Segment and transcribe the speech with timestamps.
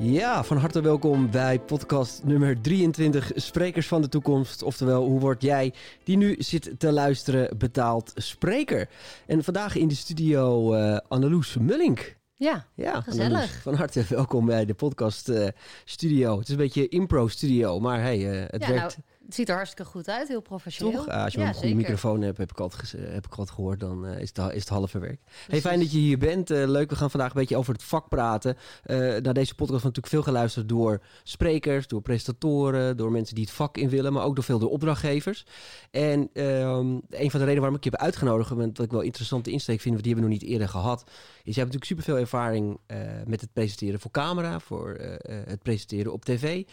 [0.00, 4.62] Ja, van harte welkom bij podcast nummer 23, Sprekers van de Toekomst.
[4.62, 5.74] Oftewel, hoe word jij,
[6.04, 8.88] die nu zit te luisteren, betaald spreker?
[9.26, 12.16] En vandaag in de studio uh, Anneloes Mullink.
[12.34, 13.32] Ja, ja gezellig.
[13.32, 15.48] Anneloes, van harte welkom bij de podcast uh,
[15.84, 16.38] studio.
[16.38, 18.96] Het is een beetje impro studio, maar hey, uh, het werkt...
[18.96, 21.04] Nou het ziet er hartstikke goed uit, heel professioneel.
[21.04, 21.14] Toch?
[21.14, 24.20] als je een goede microfoon hebt, heb ik altijd, heb ik altijd gehoord, dan uh,
[24.20, 25.20] is, het, is het halve werk.
[25.48, 26.50] Hey, fijn dat je hier bent.
[26.50, 28.56] Uh, leuk, we gaan vandaag een beetje over het vak praten.
[28.86, 33.44] Uh, naar deze podcast wordt natuurlijk veel geluisterd door sprekers, door presentatoren, door mensen die
[33.44, 35.46] het vak in willen, maar ook door veel door opdrachtgevers.
[35.90, 39.50] En um, een van de redenen waarom ik je heb uitgenodigd, wat ik wel interessante
[39.50, 41.00] insteek vind, want die hebben we nog niet eerder gehad,
[41.44, 42.78] is je hebt natuurlijk superveel ervaring
[43.26, 44.96] met het presenteren voor camera, voor
[45.44, 46.64] het presenteren op tv.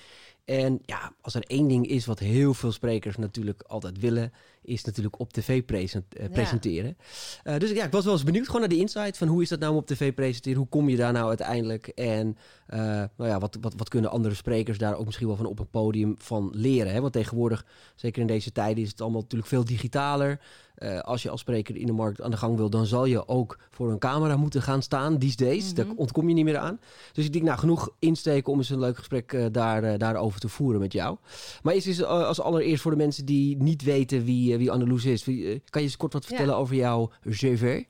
[0.46, 4.84] En ja, als er één ding is wat heel veel sprekers natuurlijk altijd willen, is
[4.84, 6.98] natuurlijk op tv eh, presenteren.
[7.44, 9.50] Uh, dus ja, ik was wel eens benieuwd gewoon naar de insight van hoe is
[9.50, 10.58] dat nou om op tv presenteren?
[10.58, 11.88] Hoe kom je daar nou uiteindelijk?
[11.88, 12.38] En
[12.70, 15.60] uh, nou ja, wat, wat, wat kunnen andere sprekers daar ook misschien wel van op
[15.60, 16.94] een podium van leren?
[16.94, 17.02] Hè?
[17.02, 20.40] Want tegenwoordig, zeker in deze tijden, is het allemaal natuurlijk veel digitaler.
[20.80, 23.28] Uh, als je als spreker in de markt aan de gang wil, dan zal je
[23.28, 25.18] ook voor een camera moeten gaan staan.
[25.20, 26.80] These days, mm daar ontkom je niet meer aan.
[27.14, 30.50] Dus ik denk, nou, genoeg insteken om eens een leuk gesprek uh, daar, daarover te
[30.50, 31.18] voeren met jou.
[31.64, 35.24] Maar is als allereerst voor de mensen die niet weten wie wie Anneloes is.
[35.24, 37.84] Kan je eens kort wat vertellen over jouw cv?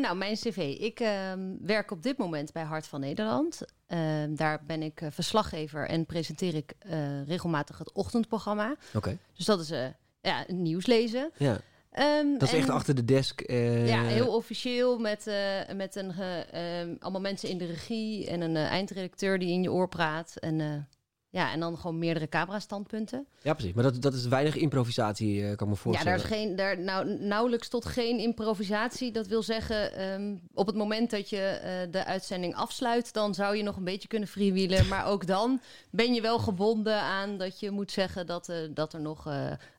[0.00, 0.76] Nou, mijn cv.
[0.78, 1.08] Ik uh,
[1.60, 3.60] werk op dit moment bij Hart van Nederland.
[3.88, 6.74] Uh, daar ben ik verslaggever en presenteer ik
[7.26, 8.74] regelmatig het ochtendprogramma.
[8.94, 9.18] Oké.
[9.36, 9.72] Dus dat is
[10.20, 11.30] ja, nieuws lezen.
[11.36, 11.60] Ja.
[11.98, 13.50] Um, dat is echt achter de desk.
[13.84, 15.30] Ja, heel officieel met,
[15.76, 16.12] met een,
[16.50, 20.36] ehm, allemaal mensen in de regie en een eindredacteur die in je oor praat.
[20.36, 20.88] En
[21.32, 23.26] ja, en dan gewoon meerdere camera-standpunten.
[23.42, 23.72] Ja, precies.
[23.72, 26.12] Maar dat, dat is weinig improvisatie, uh, kan me voorstellen.
[26.12, 29.12] Ja, daar is geen, daar, nou, nauwelijks tot geen improvisatie.
[29.12, 33.12] Dat wil zeggen, um, op het moment dat je uh, de uitzending afsluit...
[33.12, 34.88] dan zou je nog een beetje kunnen freewheelen.
[34.88, 35.60] maar ook dan
[35.90, 38.26] ben je wel gebonden aan dat je moet zeggen...
[38.26, 39.30] dat, uh, dat er nog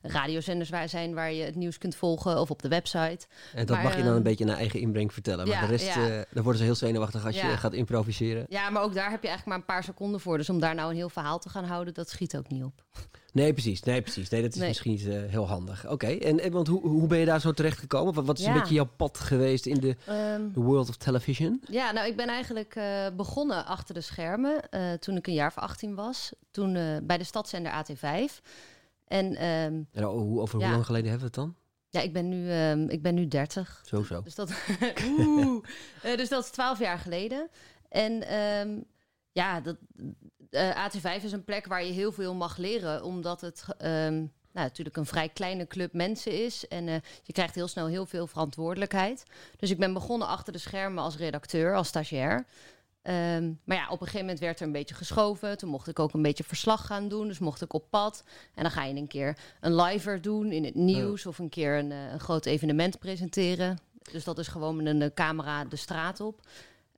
[0.02, 2.40] radiozenders waar zijn waar je het nieuws kunt volgen...
[2.40, 3.26] of op de website.
[3.54, 5.48] En dat mag je dan een ehm, beetje naar eigen inbreng vertellen.
[5.48, 6.24] Maar ja, de rest, ja.
[6.30, 8.46] dan worden ze heel zenuwachtig als je gaat improviseren.
[8.48, 10.36] Ja, maar ook daar heb je eigenlijk maar een paar seconden voor.
[10.38, 12.84] Dus om daar nou een heel verhaal te gaan houden, dat schiet ook niet op.
[13.32, 13.82] Nee, precies.
[13.82, 14.28] Nee, precies.
[14.28, 15.88] Nee, dat is misschien niet uh, heel handig.
[15.88, 18.14] Oké, en, en want hoe, hoe ben je daar zo terecht gekomen?
[18.14, 21.62] Wat, wat is een beetje jouw pad geweest in de um, world of television?
[21.70, 25.48] Ja, nou, ik ben eigenlijk uh, begonnen achter de schermen uh, toen ik een jaar
[25.48, 26.32] of 18 was.
[26.50, 26.72] Toen
[27.02, 28.32] bij de stadszender AT5.
[29.04, 31.54] En, um, en hoe, over hoe lang geleden hebben we het dan?
[31.88, 33.82] Ja, ik ben nu, um, ik ben nu 30.
[33.84, 34.22] Zo, zo.
[34.22, 34.48] Dus dat,
[36.16, 37.48] dus dat is 12 jaar geleden.
[37.88, 38.22] En
[39.34, 39.76] ja, dat,
[40.54, 44.66] uh, AT5 is een plek waar je heel veel mag leren, omdat het um, nou,
[44.66, 46.68] natuurlijk een vrij kleine club mensen is.
[46.68, 49.24] En uh, je krijgt heel snel heel veel verantwoordelijkheid.
[49.56, 52.44] Dus ik ben begonnen achter de schermen als redacteur, als stagiair.
[53.02, 55.58] Um, maar ja, op een gegeven moment werd er een beetje geschoven.
[55.58, 57.28] Toen mocht ik ook een beetje verslag gaan doen.
[57.28, 58.24] Dus mocht ik op pad.
[58.54, 61.26] En dan ga je een keer een liver doen in het nieuws.
[61.26, 63.78] Of een keer een, uh, een groot evenement presenteren.
[64.12, 66.40] Dus dat is gewoon met een camera de straat op.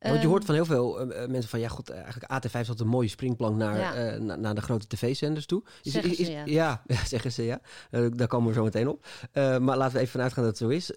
[0.01, 2.87] Want je hoort van heel veel uh, mensen van ja, goed, eigenlijk AT5 is een
[2.87, 4.15] mooie springplank naar, ja.
[4.15, 5.63] uh, naar, naar de grote tv-zenders toe.
[5.83, 6.45] Is, zeggen is, is, ze, ja.
[6.87, 7.05] ja.
[7.05, 7.61] zeggen ze ja.
[7.91, 9.07] Uh, daar komen we zo meteen op.
[9.33, 10.91] maar laten we even vanuit gaan dat het zo is.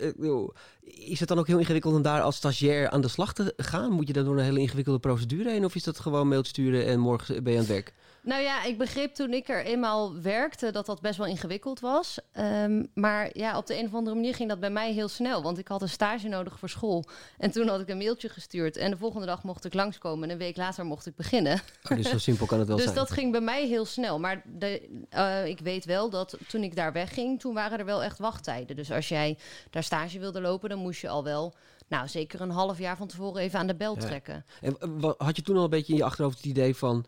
[0.83, 3.91] is het dan ook heel ingewikkeld om daar als stagiair aan de slag te gaan?
[3.91, 5.65] Moet je dan door een hele ingewikkelde procedure heen?
[5.65, 7.93] Of is dat gewoon mail sturen en morgen ben je aan het werk?
[8.21, 12.19] Nou ja, ik begreep toen ik er eenmaal werkte dat dat best wel ingewikkeld was.
[12.37, 15.41] Um, maar ja, op de een of andere manier ging dat bij mij heel snel.
[15.41, 17.05] Want ik had een stage nodig voor school.
[17.37, 18.77] En toen had ik een mailtje gestuurd.
[18.77, 20.23] En de volgende dag mocht ik langskomen.
[20.23, 21.59] En een week later mocht ik beginnen.
[21.89, 22.97] Oh, dus zo simpel kan het wel dus zijn.
[22.97, 24.19] Dus dat ging bij mij heel snel.
[24.19, 28.03] Maar de, uh, ik weet wel dat toen ik daar wegging, toen waren er wel
[28.03, 28.75] echt wachttijden.
[28.75, 29.37] Dus als jij
[29.69, 31.53] daar stage wilde lopen, dan moest je al wel
[31.87, 34.45] nou, zeker een half jaar van tevoren even aan de bel trekken.
[34.61, 34.77] En
[35.17, 37.05] had je toen al een beetje in je achterhoofd het idee van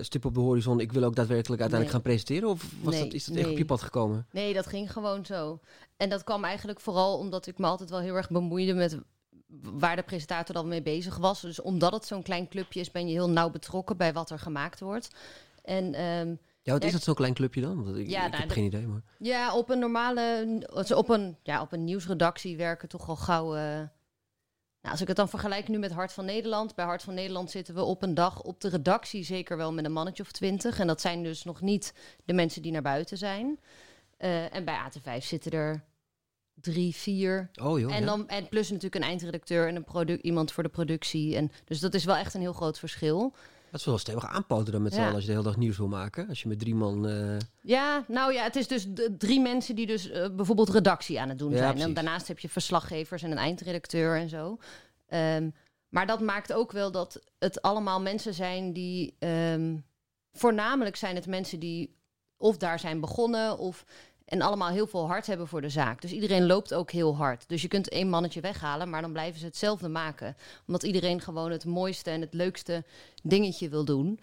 [0.00, 2.48] stip op de horizon, ik wil ook daadwerkelijk uiteindelijk gaan presenteren?
[2.48, 4.26] Of was dat, is dat echt op je pad gekomen?
[4.30, 5.60] Nee, dat ging gewoon zo.
[5.96, 8.98] En dat kwam eigenlijk vooral omdat ik me altijd wel heel erg bemoeide met
[9.62, 11.40] waar de presentator dan mee bezig was.
[11.40, 14.38] Dus omdat het zo'n klein clubje is, ben je heel nauw betrokken bij wat er
[14.38, 15.10] gemaakt wordt.
[15.62, 16.02] En...
[16.02, 17.84] Um, ja, wat is het zo'n klein clubje dan?
[17.84, 18.86] Want ik, ja, ik nou, heb geen idee.
[18.86, 19.02] Maar...
[19.18, 20.46] Ja, op een normale,
[20.94, 23.80] op een, ja, op een nieuwsredactie werken toch al gauw uh,
[24.80, 26.74] nou, als ik het dan vergelijk nu met Hart van Nederland.
[26.74, 29.84] Bij Hart van Nederland zitten we op een dag op de redactie zeker wel met
[29.84, 30.78] een mannetje of twintig.
[30.78, 31.94] En dat zijn dus nog niet
[32.24, 33.58] de mensen die naar buiten zijn.
[34.18, 35.84] Uh, en bij AT5 zitten er
[36.54, 37.50] drie, vier.
[37.62, 40.68] Oh, joh, en, dan, en plus natuurlijk een eindredacteur en een product, iemand voor de
[40.68, 41.36] productie.
[41.36, 43.34] En, dus dat is wel echt een heel groot verschil.
[43.70, 45.76] Dat is wel stevig aanpoten dan met z'n allen als je de hele dag nieuws
[45.76, 46.28] wil maken.
[46.28, 47.08] Als je met drie man...
[47.08, 47.36] Uh...
[47.62, 48.86] Ja, nou ja, het is dus
[49.18, 51.78] drie mensen die dus uh, bijvoorbeeld redactie aan het doen ja, zijn.
[51.80, 54.58] En daarnaast heb je verslaggevers en een eindredacteur en zo.
[55.08, 55.54] Um,
[55.88, 59.16] maar dat maakt ook wel dat het allemaal mensen zijn die.
[59.18, 59.76] ehm,
[60.32, 61.96] voornamelijk zijn het mensen die
[62.36, 63.84] of daar zijn begonnen of.
[64.30, 66.00] En allemaal heel veel hart hebben voor de zaak.
[66.00, 67.48] Dus iedereen loopt ook heel hard.
[67.48, 70.36] Dus je kunt één mannetje weghalen, maar dan blijven ze hetzelfde maken.
[70.66, 72.84] Omdat iedereen gewoon het mooiste en het leukste
[73.22, 74.20] dingetje wil doen.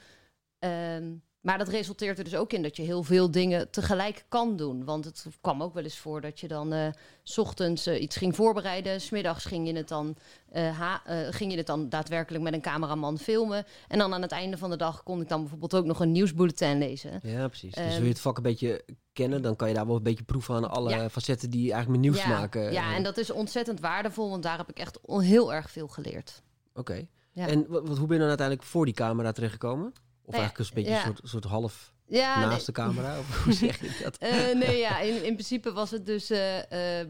[0.59, 4.55] Ehm, maar dat resulteert er dus ook in dat je heel veel dingen tegelijk kan
[4.55, 4.85] doen.
[4.85, 6.87] Want het kwam ook wel eens voor dat je dan eh,
[7.23, 9.01] s ochtends eh, iets ging voorbereiden.
[9.01, 10.15] Smiddags ging je, het dan,
[10.49, 10.81] eh,
[11.29, 13.65] ging je het dan daadwerkelijk met een cameraman filmen.
[13.87, 16.11] En dan aan het einde van de dag kon ik dan bijvoorbeeld ook nog een
[16.11, 17.19] nieuwsbulletin lezen.
[17.23, 17.73] Ja, precies.
[17.73, 18.83] dus Ehm, wil je het vak een beetje
[19.13, 21.09] kennen, dan kan je daar wel een beetje proeven aan alle Ja.
[21.09, 22.71] facetten die eigenlijk met nieuws ja, maken.
[22.71, 26.41] ja, en dat is ontzettend waardevol, want daar heb ik echt heel erg veel geleerd.
[26.73, 27.05] Oké.
[27.31, 27.47] Ja.
[27.47, 29.93] En wat, wat- hoe ben je dan uiteindelijk voor die camera terechtgekomen?
[30.27, 31.05] Of Nou eigenlijk een beetje ja.
[31.05, 32.65] een soort, soort half Ja, naast nee.
[32.65, 33.19] de camera?
[33.19, 34.17] Of hoe zeg je dat?
[34.17, 36.59] Eh, nee, ja, in, in principe was het dus eh,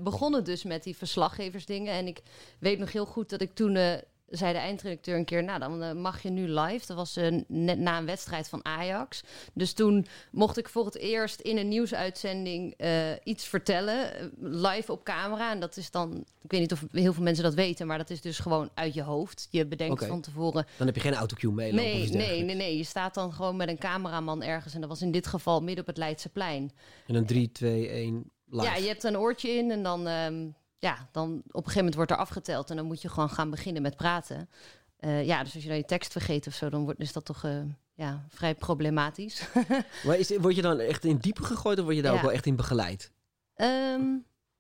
[0.04, 1.94] begonnen dus met die verslaggeversdingen.
[1.94, 2.22] En ik
[2.60, 5.94] weet nog heel goed dat ik toen zei de eindredacteur een keer, nou dan eh,
[5.94, 6.86] mag je nu live.
[6.88, 9.24] Dat was eh, net na een wedstrijd van Ajax.
[9.54, 15.04] Dus toen mocht ik voor het eerst in een nieuwsuitzending eh, iets vertellen, live op
[15.04, 15.52] camera.
[15.52, 18.10] En dat is dan, ik weet niet of heel veel mensen dat weten, maar dat
[18.10, 19.48] is dus gewoon uit je hoofd.
[19.52, 22.78] Je bedenkt van tevoren, Dan heb je geen autocue of Nee, nee, nee, nee.
[22.78, 24.74] Je staat dan gewoon met een cameraman ergens.
[24.74, 26.72] En dat was in dit geval midden op het Leidseplein.
[27.08, 28.66] En dan 3, 2, 1, live.
[28.66, 30.48] Ja, je hebt een oortje in en dan, ehm,
[30.80, 32.70] ja, dan op een gegeven moment wordt er afgeteld.
[32.70, 34.50] En dan moet je gewoon gaan beginnen met praten.
[34.98, 37.26] Eh, ja, dus als je dan je tekst vergeet of zo, dan wordt, is dat
[37.26, 37.60] toch eh,
[37.94, 39.48] ja, vrij problematisch.
[40.06, 42.18] Maar is, word je dan echt in diepe gegooid of word je daar Ja.
[42.18, 43.12] ook wel echt in begeleid?
[43.56, 44.06] Ehm,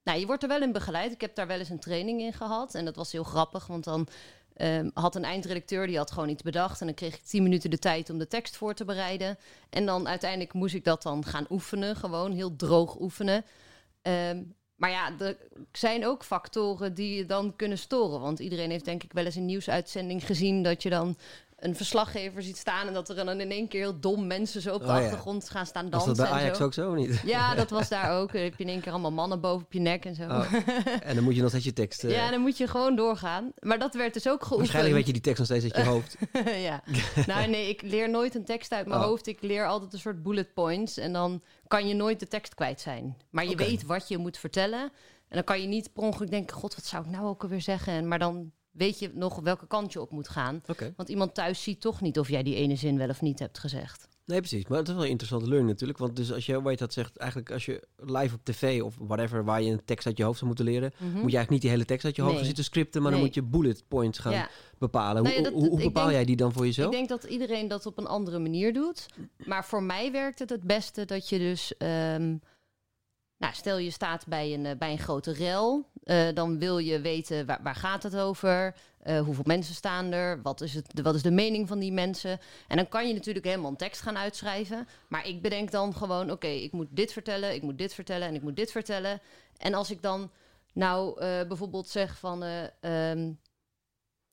[0.04, 1.12] nou, je wordt er wel in begeleid.
[1.12, 2.76] Ik heb daar wel eens een training in gehad.
[2.76, 4.08] En dat was heel grappig, want dan
[4.54, 5.88] ehm, had een eindredacteur...
[5.88, 6.80] die had gewoon iets bedacht.
[6.80, 9.38] En dan kreeg ik tien minuten de tijd om de tekst voor te bereiden.
[9.70, 11.96] En dan uiteindelijk moest ik dat dan gaan oefenen.
[11.96, 13.46] Gewoon heel droog oefenen.
[14.02, 14.44] Ehm,
[14.78, 15.38] maar ja, er
[15.72, 18.20] zijn ook factoren die je dan kunnen storen.
[18.20, 20.64] Want iedereen heeft denk ik wel eens een nieuwsuitzending gezien...
[20.64, 21.18] dat je dan
[21.58, 22.88] een verslaggever ziet staan...
[22.88, 25.00] en dat er dan in één keer heel dom mensen zo op de Oh ja.
[25.02, 26.16] achtergrond gaan staan Was dansen.
[26.16, 26.64] dat bij en Ajax zo.
[26.64, 27.22] ook zo niet?
[27.26, 28.34] Ja, dat was daar ook.
[28.34, 30.24] Dan heb je in één keer allemaal mannen boven op je nek en zo.
[30.24, 30.54] Oh.
[31.00, 32.04] En dan moet je nog steeds je tekst...
[32.04, 33.52] eh, Ja, dan moet je gewoon doorgaan.
[33.60, 34.58] Maar dat werd dus ook geoefend.
[34.60, 36.16] waarschijnlijk weet je die tekst nog steeds uit je hoofd.
[36.70, 36.84] ja.
[37.28, 39.06] Nou nee, ik leer nooit een tekst uit mijn Oh.
[39.06, 39.28] hoofd.
[39.28, 40.98] Ik leer altijd een soort bullet points.
[40.98, 43.18] En dan kan je nooit de tekst kwijt zijn.
[43.30, 44.82] Maar je weet wat je moet vertellen.
[45.28, 46.56] En dan kan je niet per ongeluk denken...
[46.56, 47.94] God, wat zou ik nou ook alweer zeggen?
[47.94, 50.62] En, maar dan weet je nog welke kant je op moet gaan.
[50.96, 53.60] Want iemand thuis ziet toch niet of jij die ene zin wel of niet hebt
[53.60, 54.08] gezegd.
[54.26, 54.68] Nee, precies.
[54.68, 56.00] Maar het is wel een interessante learning natuurlijk.
[56.00, 59.44] Want dus als je, weet dat zegt, eigenlijk als je live op tv of whatever,
[59.46, 61.04] waar je een tekst uit je hoofd zou moeten leren, Mhm.
[61.06, 62.46] moet je eigenlijk niet die hele tekst uit je hoofd Nee.
[62.46, 64.50] zitten scripten, maar dan moet je bullet points gaan Ja.
[64.78, 65.24] bepalen.
[65.24, 66.88] Nou ja, hoe dat- hoe, bepaal denk- jij die dan voor jezelf?
[66.92, 69.06] Ik denk dat iedereen dat op een andere manier doet.
[69.46, 71.78] Maar voor mij werkt het het beste dat je dus...
[71.78, 72.36] ehm,
[73.38, 75.86] nou, stel je staat bij een, eh, bij een grote rel.
[76.08, 78.76] Eh, dan wil je weten waar, waar gaat het over?
[79.04, 80.42] Eh, hoeveel mensen staan er?
[80.42, 82.40] Wat is, het, wat is de mening van die mensen?
[82.68, 84.88] En dan kan je natuurlijk helemaal een tekst gaan uitschrijven.
[85.08, 86.32] Maar ik bedenk dan gewoon...
[86.32, 89.22] oké, ik moet dit vertellen, ik moet dit vertellen en ik moet dit vertellen.
[89.58, 90.32] En als ik dan
[90.74, 92.44] nou eh, bijvoorbeeld zeg van...
[92.44, 93.32] eh, ehm,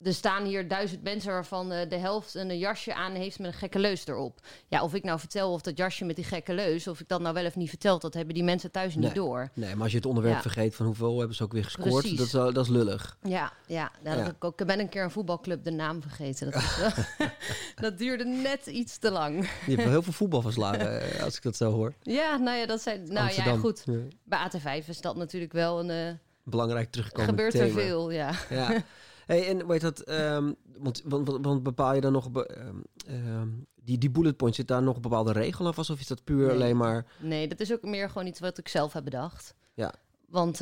[0.04, 3.58] er staan hier duizend mensen waarvan eh, de helft een jasje aan heeft met een
[3.58, 4.38] gekke leus erop.
[4.68, 7.20] Ja, of ik nou vertel of dat jasje met die gekke leus, of ik dat
[7.20, 9.04] nou wel of niet vertel, dat hebben die mensen thuis Nee.
[9.04, 9.50] niet door.
[9.54, 10.42] Nee, maar als je het onderwerp Ja.
[10.42, 13.16] vergeet van hoeveel hebben ze ook weer gescoord, dat is, dat is lullig.
[13.22, 14.24] Ja, ja, nou, Ja.
[14.24, 16.50] Dat ik, ook, ik ben een keer een voetbalclub de naam vergeten.
[16.50, 16.76] Dat, is
[17.84, 19.36] dat duurde net iets te lang.
[19.40, 21.94] Je hebt wel heel veel voetbal verslagen, eh, als ik dat zo hoor.
[22.02, 23.12] Ja, nou ja, dat zijn.
[23.12, 23.82] Nou ja, goed.
[23.86, 23.98] Ja.
[24.24, 25.90] Bij AT5 is dat natuurlijk wel een.
[25.90, 26.12] eh,
[26.46, 28.30] Belangrijk teruggekomen gebeurt er veel, ja.
[28.50, 28.72] Ja.
[29.26, 32.76] Hey, en weet dat, ehm, want, want, want- bepaal je dan nog, be- ehm,
[33.06, 35.90] ehm, die, die bullet points, zit daar nog een bepaalde regel vast?
[35.90, 36.54] Of is dat puur Nee.
[36.54, 39.54] alleen maar, Nee, dat is ook meer gewoon iets wat ik zelf heb bedacht.
[39.74, 39.94] Ja.
[40.28, 40.60] Want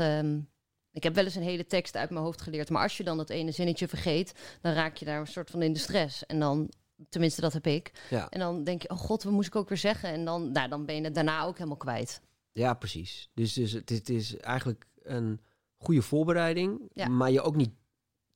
[0.92, 2.70] ik heb wel eens een hele tekst uit mijn hoofd geleerd.
[2.70, 5.62] Maar als je dan dat ene zinnetje vergeet, dan raak je daar een soort van
[5.62, 6.26] in de stress.
[6.26, 6.70] En dan,
[7.08, 7.92] tenminste dat heb ik.
[8.10, 10.08] ja, En dan denk je, oh god, wat moest ik ook weer zeggen?
[10.08, 12.20] En dan, nou, dan ben je het daarna ook helemaal kwijt.
[12.52, 13.30] ja precies.
[13.34, 15.40] Dus, dus het, is- het is eigenlijk een
[15.76, 17.08] goede voorbereiding, Ja.
[17.08, 17.70] maar je ook niet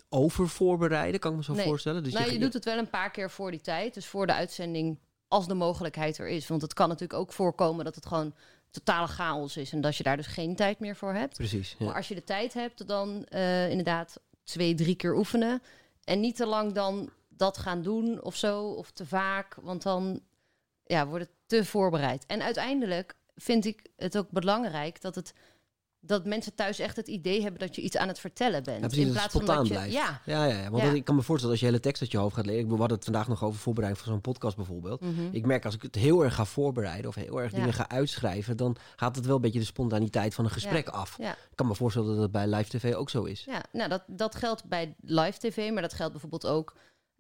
[0.08, 1.66] over voorbereiden, kan ik me zo Nee.
[1.66, 2.02] voorstellen.
[2.02, 3.94] Dus nou, je, doet het wel een paar keer voor die tijd.
[3.94, 4.98] Dus voor de uitzending,
[5.28, 6.46] als de mogelijkheid er is.
[6.48, 8.34] Want het kan natuurlijk ook voorkomen dat het gewoon
[8.70, 9.72] totale chaos is.
[9.72, 11.36] En dat je daar dus geen tijd meer voor hebt.
[11.36, 11.84] Precies, ja.
[11.86, 15.62] Maar als je de tijd hebt, dan eh, inderdaad twee, drie keer oefenen.
[16.04, 19.56] En niet te lang dan dat gaan doen of zo, of te vaak.
[19.60, 20.20] Want dan
[20.84, 22.26] ja, wordt het te voorbereid.
[22.26, 25.34] En uiteindelijk vind ik het ook belangrijk dat het
[26.06, 28.80] dat mensen thuis echt het idee hebben dat je iets aan het vertellen bent.
[28.80, 29.72] Ja, precies, in plaats van spontaan dat je.
[29.72, 29.92] blijft.
[29.94, 30.20] Ja.
[30.25, 30.70] Ja, ja, ja.
[30.70, 30.90] want Ja.
[30.92, 32.60] ik kan me voorstellen als je hele tekst uit je hoofd gaat leren.
[32.60, 35.00] Ik bedoel, We hadden het vandaag nog over voorbereiding van zo'n podcast bijvoorbeeld.
[35.00, 35.28] Mhm.
[35.32, 38.56] Ik merk als ik het heel erg ga voorbereiden of heel erg dingen ga uitschrijven,
[38.56, 41.18] dan gaat het wel een beetje de spontaniteit van een gesprek af.
[41.18, 41.32] Ja.
[41.32, 43.44] Ik kan me voorstellen dat dat bij live tv ook zo is.
[43.44, 46.75] Ja, nou dat, dat geldt bij live tv, maar dat geldt bijvoorbeeld ook.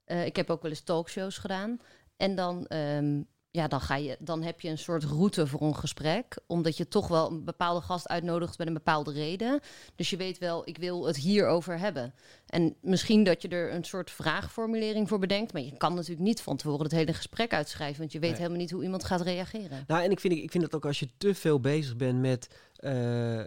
[0.04, 1.78] eh, ik heb ook wel eens talkshows gedaan.
[2.16, 3.22] En dan, ehm,
[3.56, 6.38] ja, dan, ga je, dan heb je een soort route voor een gesprek.
[6.46, 9.60] Omdat je toch wel een bepaalde gast uitnodigt met een bepaalde reden.
[9.94, 12.14] Dus je weet wel, ik wil het hierover hebben.
[12.46, 15.52] En misschien dat je er een soort vraagformulering voor bedenkt.
[15.52, 17.98] Maar je kan natuurlijk niet van tevoren het hele gesprek uitschrijven.
[17.98, 18.38] Want je weet Nee.
[18.38, 19.84] helemaal niet hoe iemand gaat reageren.
[19.86, 22.48] Nou, en ik vind, ik vind dat ook als je te veel bezig bent met
[22.78, 23.46] eh, eh,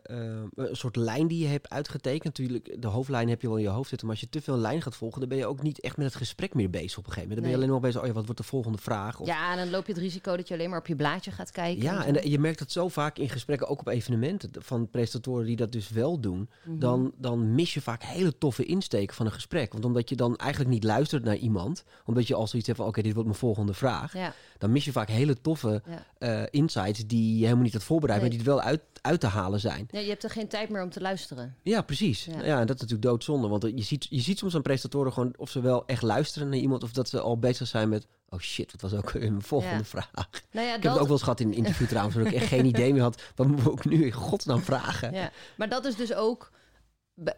[0.56, 2.24] een soort lijn die je hebt uitgetekend.
[2.24, 4.08] Natuurlijk, de hoofdlijn heb je wel in je hoofd zitten.
[4.08, 5.98] Maar als je te veel een lijn gaat volgen, dan ben je ook niet echt
[5.98, 7.36] met het gesprek meer bezig op een gegeven moment.
[7.36, 9.20] Dan ben je alleen maar bezig, oh ja, wat wordt de volgende vraag?
[9.20, 11.32] Of, Ja, en dan loop je het risico dat je alleen maar op je blaadje
[11.32, 11.84] gaat kijken.
[11.84, 15.46] Ja, en eh, je merkt dat zo vaak in gesprekken, ook op evenementen, van presentatoren
[15.46, 16.50] die dat dus wel doen.
[16.64, 16.80] Mhm.
[16.80, 19.72] Dan, dan mis je vaak hele toffe insteken van een gesprek.
[19.72, 22.90] Want omdat je dan eigenlijk niet luistert naar iemand, omdat je al zoiets hebt van,
[22.90, 24.14] oké, dit wordt mijn volgende vraag.
[24.14, 25.82] Ja, Dan mis je vaak hele toffe
[26.20, 26.48] ja.
[26.52, 28.30] insights die je helemaal niet had voorbereid, Nee.
[28.30, 29.88] maar die er wel uit, uit te halen zijn.
[29.92, 31.56] Ja, je hebt er geen tijd meer om te luisteren.
[31.64, 32.26] Ja, precies.
[32.26, 32.44] Ja.
[32.44, 32.60] Ja.
[32.60, 33.48] en dat is natuurlijk doodzonde.
[33.48, 36.60] Want je ziet, je ziet soms aan presentatoren gewoon of ze wel echt luisteren naar
[36.60, 39.42] iemand, of dat ze al bezig zijn met, oh shit, wat was ook weer mijn
[39.42, 39.84] volgende Ja.
[39.84, 40.30] vraag.
[40.52, 42.26] Nou ja, Ik heb dat, het ook wel eens gehad in een interview trouwens, waar
[42.26, 43.22] ik echt geen idee meer had.
[43.36, 45.14] Wat we ook nu in godsnaam vragen?
[45.14, 45.32] ja.
[45.58, 46.52] Maar dat is dus ook...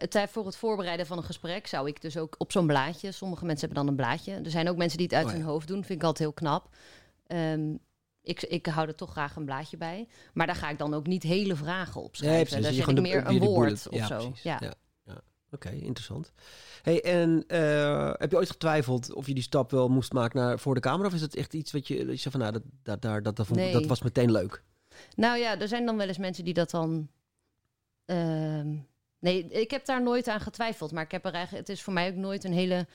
[0.10, 3.12] tijd Voor het voorbereiden van een gesprek zou ik dus ook op zo'n blaadje...
[3.12, 4.34] Sommige mensen hebben dan een blaadje.
[4.34, 5.38] Er zijn ook mensen die het uit Oh ja.
[5.38, 5.84] hun hoofd doen.
[5.84, 6.70] Vind ik altijd heel knap.
[7.28, 7.74] Ehm,
[8.24, 10.08] ik, ik hou er toch graag een blaadje bij.
[10.34, 12.40] Maar daar ga ik dan ook niet hele vragen op schrijven.
[12.46, 12.64] precies.
[12.64, 14.18] Daar zet ik de- meer een woord of ja, zo.
[14.18, 14.42] Precies.
[14.44, 14.58] Ja.
[14.62, 14.74] Ja.
[15.06, 15.22] ja.
[15.52, 16.32] Oké, interessant.
[16.82, 20.60] Hey, en eh, heb je ooit getwijfeld of je die stap wel moest maken naar
[20.60, 21.08] voor de camera?
[21.08, 23.24] Of is het echt iets wat je, dat je zegt van, nou, dat, dat, dat,
[23.24, 23.72] dat, dat, vond- Nee.
[23.74, 24.64] dat was meteen leuk?
[25.16, 27.10] Nou ja, er zijn dan wel eens mensen die dat dan...
[28.06, 28.76] ehm,
[29.20, 30.92] nee, ik heb daar nooit aan getwijfeld.
[30.92, 32.88] Maar ik heb er eigenlijk, het is voor mij ook nooit een hele...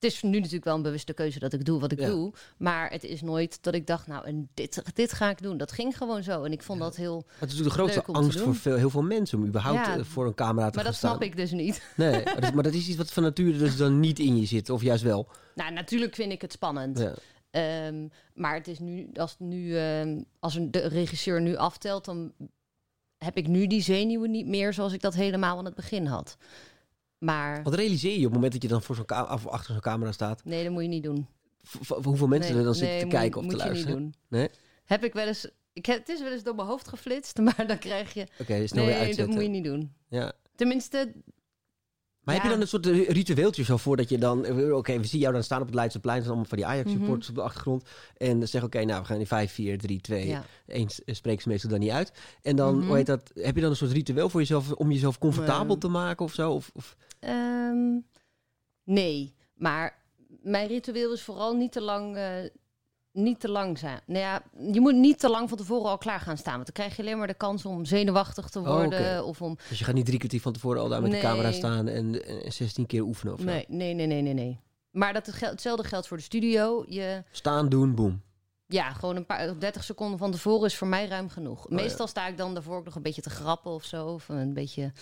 [0.00, 2.06] Het is nu natuurlijk wel een bewuste keuze dat ik doe wat ik Ja.
[2.06, 2.32] doe.
[2.58, 5.56] Maar het is nooit dat ik dacht, nou, en dit, dit ga ik doen.
[5.56, 6.42] Dat ging gewoon zo.
[6.42, 6.84] En ik vond Ja.
[6.84, 7.16] dat heel...
[7.16, 9.96] Het is natuurlijk de grootste angst voor veel, heel veel mensen om überhaupt Ja.
[9.98, 11.26] eh, voor een camera te Maar gaan dat snap staan.
[11.28, 11.82] ik dus niet.
[11.96, 14.46] Nee, maar dat, maar dat is iets wat van nature dus dan niet in je
[14.46, 15.28] zit, of juist wel.
[15.54, 17.10] Nou, natuurlijk vind ik het spannend.
[17.50, 22.32] Ehm, maar het is nu, als, nu, ehm, als een, de regisseur nu aftelt, dan
[23.18, 26.36] heb ik nu die zenuwen niet meer zoals ik dat helemaal aan het begin had.
[27.20, 29.06] Maar Wat realiseer je op het moment dat je dan voor zo'n
[29.50, 30.44] achter zo'n camera staat?
[30.44, 31.26] nee, dat moet je niet doen.
[31.62, 34.02] V- hoeveel mensen nee, er dan zitten nee, te kijken of moet te je luisteren?
[34.02, 34.38] niet doen.
[34.40, 34.48] Nee?
[34.84, 35.48] Heb ik wel eens.
[35.72, 38.26] Ik heb, het is wel eens door mijn hoofd geflitst, maar dan krijg je.
[38.40, 39.92] Oké, snel weer Nee, dat moet je niet doen.
[40.08, 40.32] Ja.
[40.54, 41.12] Tenminste,
[42.20, 44.44] Maar heb je dan een soort ri- ritueeltje zo voor dat je dan...
[44.44, 46.16] eh, Oké, we zien jou dan staan op het Leidseplein.
[46.18, 47.30] Zijn allemaal van die Ajax-supporters Mhm.
[47.30, 47.84] op de achtergrond.
[48.16, 50.26] En dan zeg oké, nou, we gaan in 5, 4, 3, 2...
[50.26, 50.44] ja.
[50.66, 52.12] Eén spreekt ze meestal dan niet uit.
[52.42, 52.86] En dan, Mhm.
[52.86, 53.30] hoe heet dat?
[53.34, 54.72] Heb je dan een soort ritueel voor jezelf...
[54.72, 56.52] om jezelf comfortabel te maken of zo?
[56.52, 56.96] Of, of...
[57.20, 57.98] Ehm,
[58.84, 59.98] nee, maar
[60.42, 62.16] mijn ritueel is vooral niet te lang.
[62.16, 62.34] eh,
[63.12, 64.00] niet te lang zijn.
[64.06, 66.54] Nou ja, je moet niet te lang van tevoren al klaar gaan staan.
[66.54, 69.24] Want dan krijg je alleen maar de kans om zenuwachtig te Oh, worden.
[69.24, 69.58] Of om.
[69.68, 71.20] Dus je gaat niet drie kwartier van tevoren al daar met Nee.
[71.20, 71.88] de camera staan...
[71.88, 73.46] en, en 16 keer oefenen of zo?
[73.46, 74.60] Nee, nee, nee, nee, nee, nee.
[74.90, 76.84] Maar dat het gel- hetzelfde geldt voor de studio.
[76.88, 78.22] Je, Staan, doen, boem.
[78.66, 81.64] ja, gewoon een paar 30 seconden van tevoren is voor mij ruim genoeg.
[81.64, 81.74] Oh, ja.
[81.82, 84.06] Meestal sta ik dan daarvoor ook nog een beetje te grappen of zo.
[84.06, 84.92] Of een beetje.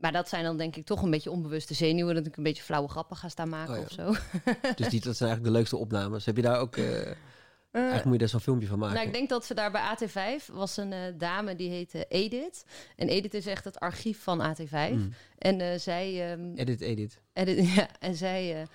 [0.00, 2.14] Maar dat zijn dan denk ik toch een beetje onbewuste zenuwen.
[2.14, 3.84] Dat ik een beetje flauwe grappen ga staan maken Oh, ja.
[3.84, 4.20] of zo.
[4.76, 6.24] Dus die, dat zijn eigenlijk de leukste opnames.
[6.26, 6.76] Heb je daar ook...
[6.76, 7.14] eh,
[7.72, 8.94] eigenlijk moet je daar zo'n filmpje van maken.
[8.94, 12.64] Nou, ik denk dat ze daar bij AT5 was een eh, dame die heette Edith.
[12.96, 14.92] En Edith is echt het archief van AT5.
[14.92, 15.12] Mm.
[15.38, 17.20] En zij, ehm, Edit, edit.
[17.32, 18.66] edit- ja, en zij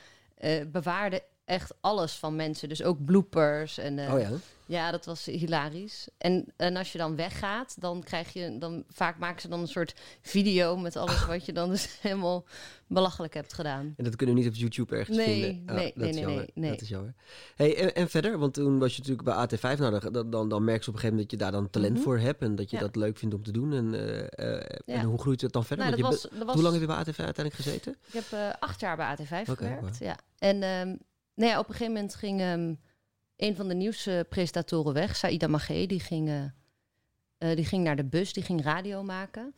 [0.71, 2.69] bewaarde echt alles van mensen.
[2.69, 3.77] Dus ook bloopers.
[3.77, 4.29] En, eh, oh ja?
[4.65, 6.07] ja, dat was hilarisch.
[6.17, 9.67] En, en als je dan weggaat, dan krijg je dan vaak maken ze dan een
[9.67, 12.45] soort video met alles wat je dan dus helemaal
[12.87, 13.93] belachelijk hebt gedaan.
[13.97, 15.75] En dat kunnen we niet op YouTube ergens Nee, vinden.
[15.75, 16.39] nee, dat nee, is nee, jammer.
[16.41, 16.69] nee, nee.
[16.71, 17.13] Dat is jammer.
[17.55, 19.79] Hey, en, en verder, want toen was je natuurlijk bij AT5.
[19.79, 22.01] Nou, dan- dan, merk je op een gegeven moment dat je daar dan talent Mhm.
[22.03, 22.41] voor hebt.
[22.41, 22.81] En dat je Ja.
[22.81, 23.73] dat leuk vindt om te doen.
[23.73, 23.91] En,
[24.85, 24.93] Ja.
[24.99, 25.85] en hoe groeit het dan verder?
[25.85, 27.95] Nou, dat was, was, Hoe lang heb je bij AT5 uiteindelijk gezeten?
[28.11, 29.97] Ik heb acht jaar bij AT5 Oké, gewerkt.
[29.99, 30.17] Ja.
[30.37, 30.95] En ehm,
[31.35, 32.73] nou ja, op een gegeven moment ging ehm,
[33.35, 35.85] een van de nieuwspresentatoren weg, Saïda Magé.
[35.85, 36.43] Die ging, eh,
[37.37, 39.55] eh, die ging naar de bus, die ging radio maken.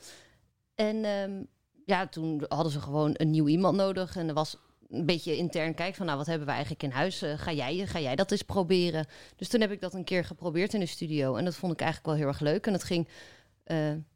[0.76, 1.44] En ehm,
[1.86, 4.16] ja, toen hadden ze gewoon een nieuw iemand nodig.
[4.16, 4.58] En er was
[4.90, 7.22] een beetje intern kijken van, nou, wat hebben we eigenlijk in huis?
[7.22, 9.08] Eh, ga, jij, ga jij dat eens proberen?
[9.36, 11.36] Dus toen heb ik dat een keer geprobeerd in de studio.
[11.36, 12.68] En dat vond ik eigenlijk wel heel erg leuk.
[12.68, 13.08] En het ging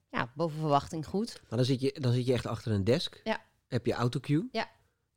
[0.10, 1.42] ja, boven verwachting goed.
[1.50, 3.22] Maar dan zit, je, dan zit je echt achter een desk.
[3.24, 3.42] Ja.
[3.68, 4.48] Heb je autocue.
[4.52, 4.70] Ja.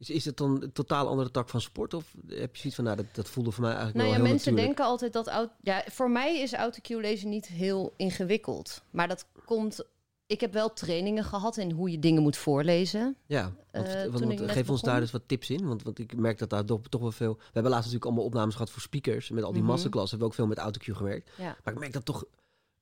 [0.09, 1.95] Is, is het dan een totaal andere tak van sport?
[1.95, 4.25] Of heb je zoiets van, nou, dat, dat voelde voor mij eigenlijk Nou ja, wel
[4.25, 4.77] heel mensen natuurlijk.
[4.79, 5.51] denken altijd dat...
[5.61, 8.83] Ja, voor mij is autocue lezen niet heel ingewikkeld.
[8.91, 9.85] Maar dat komt...
[10.27, 13.17] ik heb wel trainingen gehad in hoe je dingen moet voorlezen.
[13.27, 15.67] Ja, want, Eh, want- geef ons daar dus wat tips in.
[15.67, 17.35] Want, want ik merk dat daar toch, toch wel veel...
[17.37, 19.31] We hebben laatst natuurlijk allemaal opnames gehad voor speakers.
[19.31, 19.71] Met al die Mhm.
[19.71, 21.31] masterclass hebben we ook veel met autocue gewerkt.
[21.39, 21.57] Ja.
[21.65, 22.25] Maar ik merk dat toch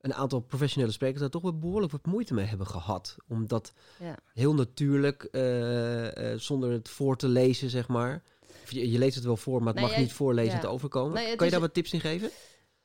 [0.03, 3.15] een aantal professionele sprekers daar toch wel behoorlijk wat moeite mee hebben gehad.
[3.27, 4.15] Omdat Ja.
[4.33, 8.23] heel natuurlijk, eh, eh, zonder het voor te lezen, zeg maar.
[8.69, 10.59] Je, je leest het wel voor, maar het Nee, mag jij- niet voorlezen ja.
[10.59, 11.13] te overkomen.
[11.13, 12.29] Nee, kan je daar wat tips in geven?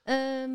[0.03, 0.49] Ehm,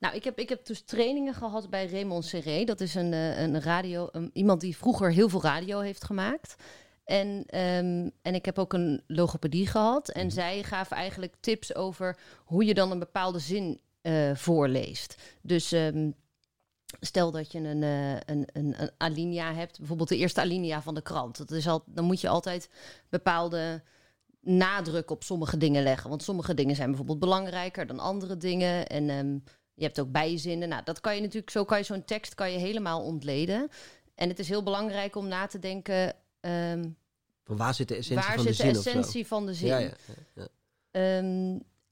[0.00, 2.64] nou, ik heb, ik heb dus trainingen gehad bij Raymond Serré.
[2.64, 6.54] Dat is een, eh, een radio, een- iemand die vroeger heel veel radio heeft gemaakt.
[7.04, 10.08] En, ehm, en ik heb ook een logopedie gehad.
[10.08, 10.34] En Mhm.
[10.34, 15.14] zij gaven eigenlijk tips over hoe je dan een bepaalde zin eh, voorleest.
[15.42, 16.10] Dus ehm,
[17.00, 20.94] stel dat je een, eh, een, een, een alinea hebt, bijvoorbeeld de eerste alinea van
[20.94, 21.36] de krant.
[21.36, 22.70] Dat is al, dan moet je altijd
[23.08, 23.82] bepaalde
[24.40, 26.08] nadruk op sommige dingen leggen.
[26.08, 28.86] Want sommige dingen zijn bijvoorbeeld belangrijker dan andere dingen.
[28.86, 29.38] En ehm,
[29.74, 30.68] je hebt ook bijzinnen.
[30.68, 33.68] Nou, dat kan je natuurlijk, zo kan je zo'n tekst kan je helemaal ontleden.
[34.14, 36.14] En het is heel belangrijk om na te denken.
[36.40, 36.88] ehm,
[37.44, 39.68] waar zit de essentie waar van de zit de zin essentie van de zin?
[39.68, 39.92] Ja, ja,
[40.34, 40.48] ja,
[40.92, 41.22] ja.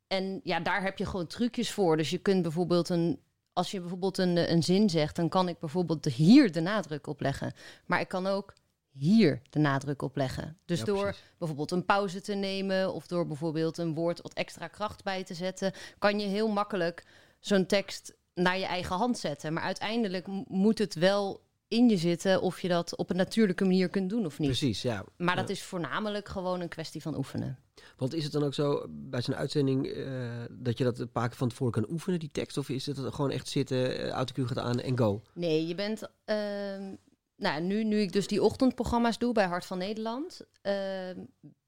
[0.06, 1.96] En ja, daar heb je gewoon trucjes voor.
[1.96, 3.20] Dus je kunt bijvoorbeeld een.
[3.52, 7.06] Als je bijvoorbeeld een, een zin zegt, dan kan ik bijvoorbeeld de hier de nadruk
[7.06, 7.52] op leggen.
[7.86, 8.54] Maar ik kan ook
[8.90, 10.58] hier de nadruk op leggen.
[10.64, 11.22] Dus Ja, door precies.
[11.38, 15.34] bijvoorbeeld een pauze te nemen of door bijvoorbeeld een woord wat extra kracht bij te
[15.34, 17.04] zetten, kan je heel makkelijk
[17.40, 19.52] zo'n tekst naar je eigen hand zetten.
[19.52, 23.88] Maar uiteindelijk moet het wel in je zitten of je dat op een natuurlijke manier
[23.88, 24.48] kunt doen of niet.
[24.48, 25.04] Precies, ja.
[25.16, 25.54] Maar dat Ja.
[25.54, 27.58] is voornamelijk gewoon een kwestie van oefenen.
[27.96, 30.04] Want is het dan ook zo bij zo'n uitzending eh,
[30.50, 32.56] dat je dat een paar keer van tevoren kan oefenen, die tekst?
[32.58, 35.22] Of is het gewoon echt zitten, autocue gaat aan en go?
[35.34, 36.02] Nee, je bent.
[36.24, 36.94] ehm,
[37.36, 40.40] nou, nu, nu ik dus die ochtendprogramma's doe bij Hart van Nederland.
[40.62, 41.18] ehm,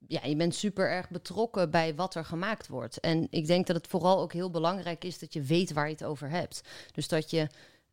[0.06, 3.00] ja, je bent super erg betrokken bij wat er gemaakt wordt.
[3.00, 5.92] En ik denk dat het vooral ook heel belangrijk is dat je weet waar je
[5.92, 6.60] het over hebt.
[6.92, 7.46] Dus dat je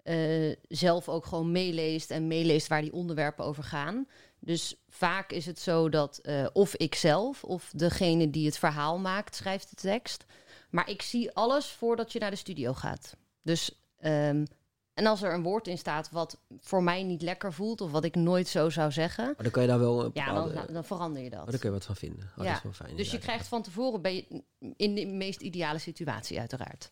[0.05, 4.07] eh, zelf ook gewoon meeleest en meeleest waar die onderwerpen over gaan.
[4.39, 8.99] Dus vaak is het zo dat eh, of ik zelf of degene die het verhaal
[8.99, 10.25] maakt, schrijft de tekst.
[10.69, 13.15] Maar ik zie alles voordat je naar de studio gaat.
[13.41, 14.45] Dus ehm,
[14.93, 18.03] en als er een woord in staat wat voor mij niet lekker voelt of wat
[18.03, 20.53] ik nooit zo zou zeggen, Maar dan kan je daar wel een ja, bepaalde...
[20.53, 21.39] dan, nou, dan verander je dat.
[21.39, 22.31] Oh, daar kun je wat van vinden.
[22.37, 22.95] Oh, Ja, Dat is wel fijn.
[22.95, 24.43] Dus je krijgt van tevoren ben je
[24.77, 26.89] in de meest ideale situatie uiteraard.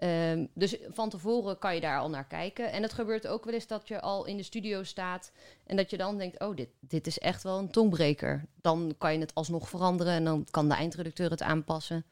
[0.00, 2.72] Ehm, dus van tevoren kan je daar al naar kijken.
[2.72, 5.32] En het gebeurt ook wel eens dat je al in de studio staat
[5.66, 8.44] en dat je dan denkt, oh, dit, dit is echt wel een tongbreker.
[8.60, 12.04] Dan kan je het alsnog veranderen en dan kan de eindredacteur het aanpassen.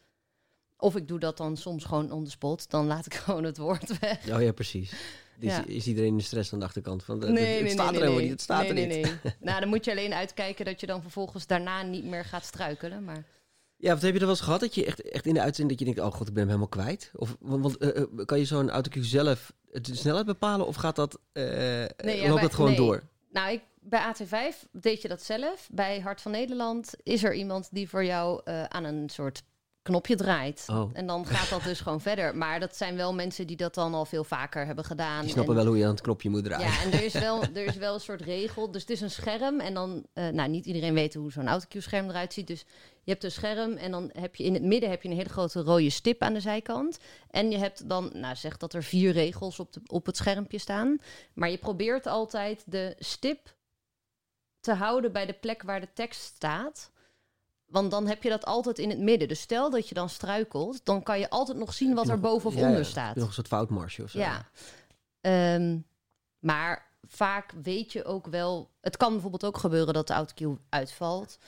[0.77, 2.71] Of ik doe dat dan soms gewoon on the spot.
[2.71, 4.29] Dan laat ik gewoon het woord weg.
[4.31, 4.93] Oh ja, precies.
[5.41, 5.65] Ja.
[5.67, 7.21] is iedereen in de stress aan de achterkant van...
[7.21, 9.23] het- het staat er helemaal niet, het staat nee, er nee, niet.
[9.23, 9.35] nee.
[9.41, 13.05] nou, dan moet je alleen uitkijken dat je dan vervolgens daarna niet meer gaat struikelen.
[13.05, 13.25] Maar
[13.81, 15.79] Ja, wat heb je er wel eens gehad dat je echt, echt in de uitzending
[15.79, 17.11] dat je denkt, oh god, ik ben hem helemaal kwijt?
[17.15, 20.97] Of want, want, eh, eh, kan je zo'n autocue zelf de snelheid bepalen of gaat
[20.97, 21.41] dat, ja,
[21.97, 22.79] loopt bij- dat gewoon nee.
[22.79, 23.03] door?
[23.31, 25.69] Nou, ik, bij AT5 deed je dat zelf.
[25.73, 29.43] Bij Hart van Nederland is er iemand die voor jou aan een soort
[29.83, 30.65] knopje draait.
[30.71, 30.91] Oh.
[30.93, 32.37] En dan gaat dat dus gewoon verder.
[32.37, 35.21] Maar dat zijn wel mensen die dat dan al veel vaker hebben gedaan.
[35.21, 36.67] Die snappen En- wel hoe je aan het knopje moet draaien.
[36.67, 38.71] Ja, en er is, wel, er is wel een soort regel.
[38.71, 39.61] Dus het is een scherm.
[39.61, 42.47] En dan, eh, nou, niet iedereen weet hoe zo'n autocue-scherm eruit ziet.
[42.47, 42.65] Dus
[43.03, 45.29] je hebt een scherm en dan heb je in het midden heb je een hele
[45.29, 46.99] grote rode stip aan de zijkant.
[47.31, 50.59] En je hebt dan, nou, zeg dat er vier regels op, de, op het schermpje
[50.59, 50.99] staan.
[51.35, 53.57] Maar je probeert altijd de stip
[54.61, 56.91] te houden bij de plek waar de tekst staat.
[57.69, 59.29] Want dan heb je dat altijd in het midden.
[59.29, 62.49] Dus stel dat je dan struikelt, dan kan je altijd nog zien wat er boven
[62.49, 63.17] of ja, onder staat.
[63.17, 64.19] Nog een soort foutmarsje of zo.
[64.19, 64.49] Ja.
[65.21, 65.79] Ehm,
[66.39, 68.71] maar vaak weet je ook wel...
[68.81, 71.39] Het kan bijvoorbeeld ook gebeuren dat de autocue uitvalt.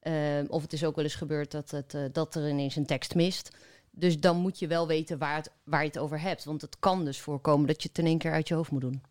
[0.00, 2.86] Ehm, of het is ook wel eens gebeurd dat, het, eh, dat er ineens een
[2.86, 3.56] tekst mist.
[3.90, 6.44] Dus dan moet je wel weten waar, het, waar je het over hebt.
[6.44, 8.80] Want het kan dus voorkomen dat je het in één keer uit je hoofd moet
[8.80, 9.02] doen.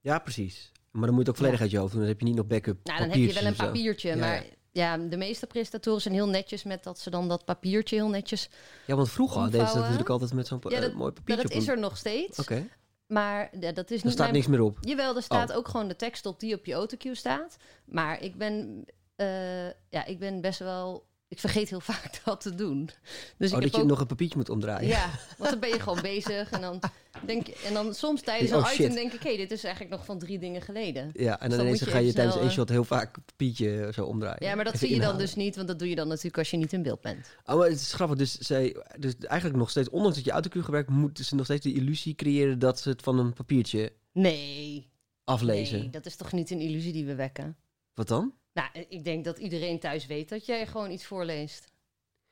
[0.00, 0.72] Ja, precies.
[0.90, 1.64] Maar dan moet je het ook volledig Ja.
[1.64, 2.00] uit je hoofd doen.
[2.00, 4.08] Dan heb je niet nog backup Nou, dan heb je wel een papiertje.
[4.08, 7.96] Ja, maar ja, de meeste presentatoren zijn heel netjes met dat ze dan dat papiertje
[7.96, 8.48] heel netjes...
[8.86, 9.82] Ja, want vroeger deden ze dat omvouwen.
[9.92, 11.42] natuurlijk altijd met zo'n pa- Ja, eh, mooi Ja, papiertje.
[11.42, 12.38] dat op is er nog steeds.
[12.38, 12.68] Oké,
[13.06, 14.78] Maar ja, dat is er niet staat mijn niks meer op.
[14.80, 15.56] Jawel, er staat Oh.
[15.56, 17.56] ook gewoon de tekst op die op je autocue staat.
[17.84, 18.84] Maar ik ben,
[19.16, 21.10] eh, ja, ik ben best wel...
[21.32, 22.84] Ik vergeet heel vaak dat te doen.
[22.84, 24.88] Dus oh, ik dat heb je ook, nog een papiertje moet omdraaien.
[24.88, 26.50] Ja, want dan ben je gewoon bezig.
[26.50, 26.80] En dan,
[27.26, 29.22] denk, je- en dan soms tijdens Oh, een item denk ik...
[29.22, 31.10] hé, dit is eigenlijk nog van drie dingen geleden.
[31.12, 33.90] Ja, en dan dan moet ineens ga je tijdens één shot heel vaak een papiertje
[33.94, 34.44] zo omdraaien.
[34.46, 35.56] Ja, maar dat zie je dan dus niet.
[35.56, 37.26] Want dat doe je dan natuurlijk als je niet in beeld bent.
[37.44, 38.16] Oh, maar het is grappig.
[38.18, 41.64] Dus, zij, dus eigenlijk nog steeds, ondanks dat je autocue gebruikt, moeten ze nog steeds
[41.64, 44.90] de illusie creëren dat ze het van een papiertje Nee,
[45.24, 45.78] aflezen.
[45.78, 47.56] nee, dat is toch niet een illusie die we wekken?
[47.94, 48.34] Wat dan?
[48.52, 51.70] Nou, ik denk dat iedereen thuis weet dat jij gewoon iets voorleest.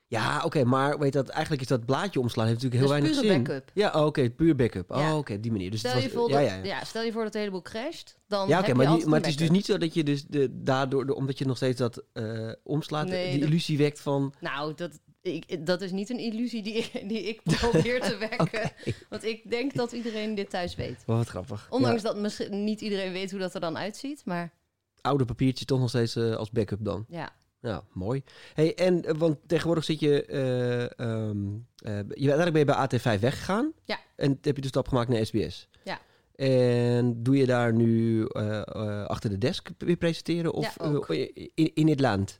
[0.06, 3.20] Ja, oké, maar weet dat, eigenlijk is dat blaadje omslaan heeft natuurlijk heel Dus weinig
[3.22, 3.42] pure zin.
[3.44, 3.70] backup.
[3.74, 4.90] Ja, oh, oké, puur backup.
[4.94, 5.12] Ja.
[5.12, 5.70] Oh, oké, op die manier.
[5.70, 6.84] Dus het Stel, was- je voor ja, dat, ja, ja.
[6.84, 9.36] stel je voor dat de heleboel crasht, dan Ja, oké, maar, die- maar het is
[9.36, 12.52] dus niet zo dat je dus de, daardoor, de- omdat je nog steeds dat eh,
[12.62, 14.34] omslaat, Nee, die dat- illusie wekt van...
[14.40, 18.72] Nou, dat, ik, dat is niet een illusie die, ik- die ik probeer te wekken.
[19.08, 21.02] Want ik denk dat iedereen dit thuis weet.
[21.06, 21.66] Oh, wat grappig.
[21.70, 24.22] Ondanks dat misschien niet iedereen weet hoe dat er dan uitziet.
[24.24, 24.52] Maar
[25.02, 27.04] Oude papiertje toch nog steeds eh, als backup dan.
[27.08, 28.22] ja, Ja, mooi.
[28.54, 30.24] Hey, en, eh, want tegenwoordig zit je...
[30.24, 31.06] eh,
[32.08, 33.72] je uiteindelijk ben je bij AT5 weggegaan.
[33.84, 33.98] Ja.
[34.16, 35.68] En heb je de stap gemaakt naar SBS.
[35.84, 36.00] Ja.
[36.34, 38.28] En doe je daar nu
[39.06, 40.52] achter de desk weer presenteren?
[40.52, 41.14] Of Ja,
[41.54, 42.38] in, in het land?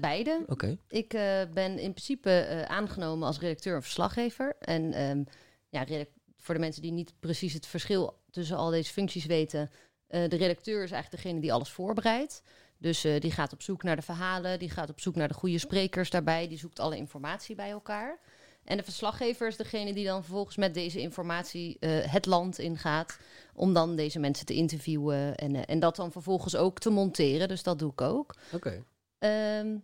[0.00, 0.42] Beide.
[0.46, 0.78] Oké.
[0.88, 1.08] Ik
[1.54, 4.56] ben in principe aangenomen als redacteur en verslaggever.
[4.60, 5.22] En ehm,
[5.68, 6.04] ja,
[6.36, 9.70] voor de mensen die niet precies het verschil tussen al deze functies weten,
[10.08, 12.42] de redacteur is eigenlijk degene die alles voorbereidt.
[12.78, 15.34] Dus eh, die gaat op zoek naar de verhalen, die gaat op zoek naar de
[15.34, 18.18] goede sprekers daarbij, die zoekt alle informatie bij elkaar.
[18.64, 23.18] En de verslaggever is degene die dan vervolgens met deze informatie eh, het land ingaat.
[23.54, 27.48] Om dan deze mensen te interviewen en, eh, en dat dan vervolgens ook te monteren.
[27.48, 28.34] Dus dat doe ik ook.
[28.52, 28.84] Oké.
[29.18, 29.76] Ehm,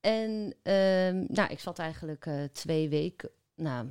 [0.00, 3.90] en ehm, nou, ik zat eigenlijk eh, twee weken, nou,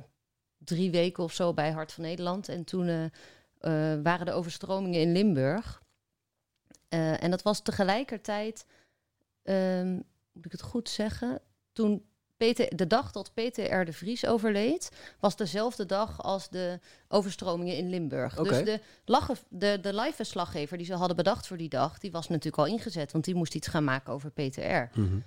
[0.58, 2.48] drie weken of zo bij Hart van Nederland.
[2.48, 3.10] En toen eh, eh,
[4.02, 5.82] waren de overstromingen in Limburg.
[6.88, 8.66] Eh, en dat was tegelijkertijd,
[9.42, 9.92] ehm,
[10.32, 11.40] moet ik het goed zeggen,
[11.72, 12.04] toen
[12.36, 17.88] PT, de dag dat PTR de Vries overleed, was dezelfde dag als de overstromingen in
[17.88, 18.34] Limburg.
[18.34, 22.10] Dus de, lage, de, de live verslaggever die ze hadden bedacht voor die dag, die
[22.10, 25.00] was natuurlijk al ingezet, want die moest iets gaan maken over PTR.
[25.00, 25.18] Mhm.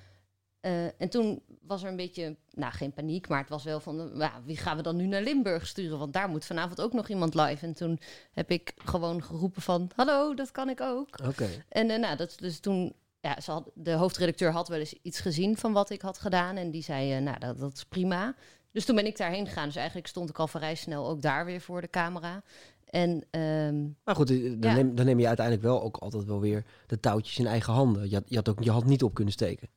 [0.59, 4.21] Eh, en toen was er een beetje, nou geen paniek, maar het was wel van,
[4.21, 5.99] eh, wie gaan we dan nu naar Limburg sturen?
[5.99, 7.65] Want daar moet vanavond ook nog iemand live.
[7.65, 7.99] En toen
[8.31, 11.07] heb ik gewoon geroepen van, hallo, dat kan ik ook.
[11.27, 11.47] Oké.
[11.69, 15.19] En eh, nou, dat, dus toen, ja, ze had, de hoofdredacteur had wel eens iets
[15.19, 16.55] gezien van wat ik had gedaan.
[16.55, 18.35] En die zei, nou, dat, dat is prima.
[18.71, 19.65] Dus toen ben ik daarheen gegaan.
[19.65, 22.43] Dus eigenlijk stond ik al vrij snel ook daar weer voor de camera.
[22.85, 24.73] En ehm, Maar goed, dan, Ja.
[24.73, 28.09] neem, dan neem je uiteindelijk wel ook altijd wel weer de touwtjes in eigen handen.
[28.09, 29.69] Je had, je had ook je hand niet op kunnen steken.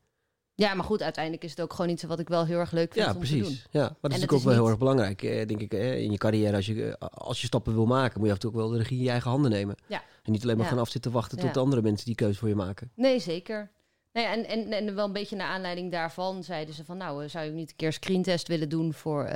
[0.63, 2.93] Ja, maar goed, uiteindelijk is het ook gewoon iets wat ik wel heel erg leuk
[2.93, 3.39] vind Ja, om te doen.
[3.41, 3.67] precies.
[3.71, 5.73] Ja, maar dat is het natuurlijk ook is wel heel erg belangrijk, eh, denk ik,
[5.73, 6.57] in je carrière.
[6.57, 8.69] Als je, eh, als je stappen wil maken, moet je af en toe ook wel
[8.69, 9.77] de regie in je eigen handen nemen.
[9.87, 10.03] Ja.
[10.23, 10.71] En niet alleen maar Ja.
[10.73, 11.61] gaan afzitten wachten tot Ja.
[11.61, 12.91] andere mensen die keuze voor je maken.
[12.95, 13.71] Nee, zeker.
[14.13, 16.97] Nou ja, en, en, en wel een beetje naar aanleiding daarvan zeiden ze van...
[16.97, 19.31] nou, eh, zou je niet een keer screentest willen doen voor,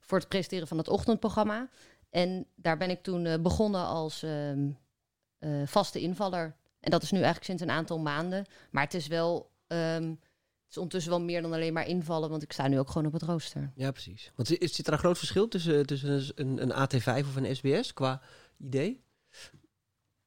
[0.00, 1.68] voor het presenteren van het ochtendprogramma?
[2.10, 4.68] En daar ben ik toen begonnen als ehm,
[5.38, 6.54] eh, vaste invaller.
[6.80, 8.46] En dat is nu eigenlijk sinds een aantal maanden.
[8.70, 9.50] Maar het is wel...
[9.66, 10.12] ehm,
[10.70, 13.12] is ondertussen wel meer dan alleen maar invallen, want ik sta nu ook gewoon op
[13.12, 13.72] het rooster.
[13.74, 14.32] Ja, precies.
[14.34, 17.92] Want zit zit er een groot verschil tussen, tussen een, een AT5 of een SBS
[17.92, 18.22] qua
[18.58, 19.04] idee?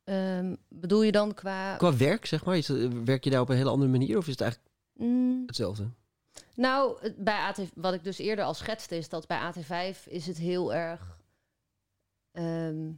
[0.04, 1.76] Ehm, bedoel je dan qua...
[1.76, 2.58] Qua werk, zeg maar?
[2.58, 2.68] Is
[3.04, 5.90] werk je daar op een hele andere manier of is het eigenlijk Mm, hetzelfde?
[6.56, 10.38] Nou, bij AT, wat ik dus eerder al schetste, is dat bij AT5 is het
[10.38, 11.22] heel erg.
[12.32, 12.92] ehm,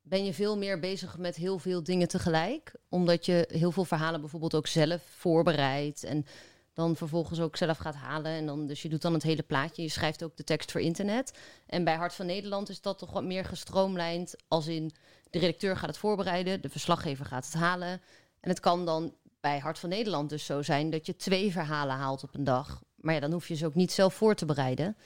[0.00, 2.72] ben je veel meer bezig met heel veel dingen tegelijk.
[2.88, 6.04] Omdat je heel veel verhalen bijvoorbeeld ook zelf voorbereidt.
[6.04, 6.26] En
[6.72, 8.32] dan vervolgens ook zelf gaat halen.
[8.32, 9.82] En dan, dus je doet dan het hele plaatje.
[9.82, 11.38] Je schrijft ook de tekst voor internet.
[11.66, 14.34] En bij Hart van Nederland is dat toch wat meer gestroomlijnd.
[14.48, 14.92] Als in
[15.30, 18.00] de redacteur gaat het voorbereiden, de verslaggever gaat het halen.
[18.40, 21.96] En het kan dan bij Hart van Nederland dus zo zijn dat je twee verhalen
[21.96, 22.82] haalt op een dag.
[22.94, 24.96] Maar ja, dan hoef je ze ook niet zelf voor te bereiden.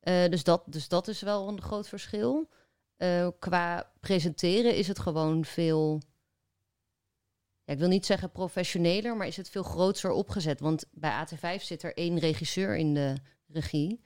[0.00, 2.48] Eh, dus, dat, dus dat is wel een groot verschil.
[2.96, 6.00] Eh, qua presenteren is het gewoon veel.
[7.64, 10.60] Ja, ik wil niet zeggen professioneler, maar is het veel groter opgezet.
[10.60, 13.14] Want bij AT5 zit er één regisseur in de
[13.46, 14.00] regie.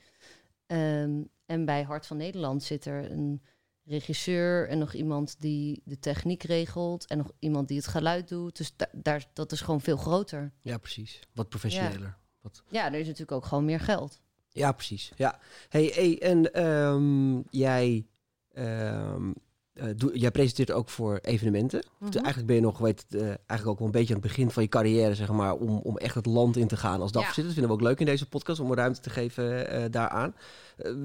[0.66, 3.42] Ehm, en bij Hart van Nederland zit er een
[3.84, 8.56] regisseur en nog iemand die de techniek regelt en nog iemand die het geluid doet.
[8.56, 10.52] Dus da- daar, dat is gewoon veel groter.
[10.62, 11.20] Ja, precies.
[11.32, 12.16] Wat professioneler.
[12.40, 12.62] Wat...
[12.70, 14.20] Ja, er is natuurlijk ook gewoon meer geld.
[14.48, 15.12] Ja, precies.
[15.16, 15.38] Ja.
[15.68, 18.06] Hey, hey, en ehm, jij,
[18.52, 19.32] ehm,
[19.76, 21.86] eh, doe, jij presenteert ook voor evenementen.
[21.98, 22.12] Mhm.
[22.12, 24.62] Eigenlijk ben je nog, weet, eh, eigenlijk ook wel een beetje aan het begin van
[24.62, 27.44] je carrière, zeg maar, om, om echt het land in te gaan als dagvoorzitter.
[27.44, 30.34] Dat vinden we ook leuk in deze podcast, om ruimte te geven eh, daaraan.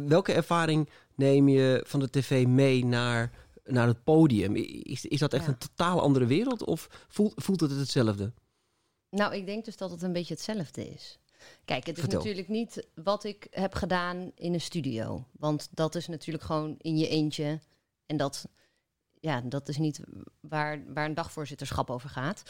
[0.08, 3.32] Welke ervaring neem je van de tv mee naar,
[3.66, 4.56] naar het podium?
[4.56, 5.50] Is, is dat echt Ja.
[5.50, 8.32] een totaal andere wereld of voelt, voelt het hetzelfde?
[9.10, 11.20] Nou, ik denk dus dat het een beetje hetzelfde is.
[11.66, 12.20] Kijk, het is Vertel.
[12.20, 15.26] natuurlijk niet wat ik heb gedaan in een studio.
[15.32, 17.60] Want dat is natuurlijk gewoon in je eentje.
[18.06, 18.48] En dat,
[19.22, 20.02] ja, dat is niet
[20.40, 22.44] waar, waar een dagvoorzitterschap over gaat.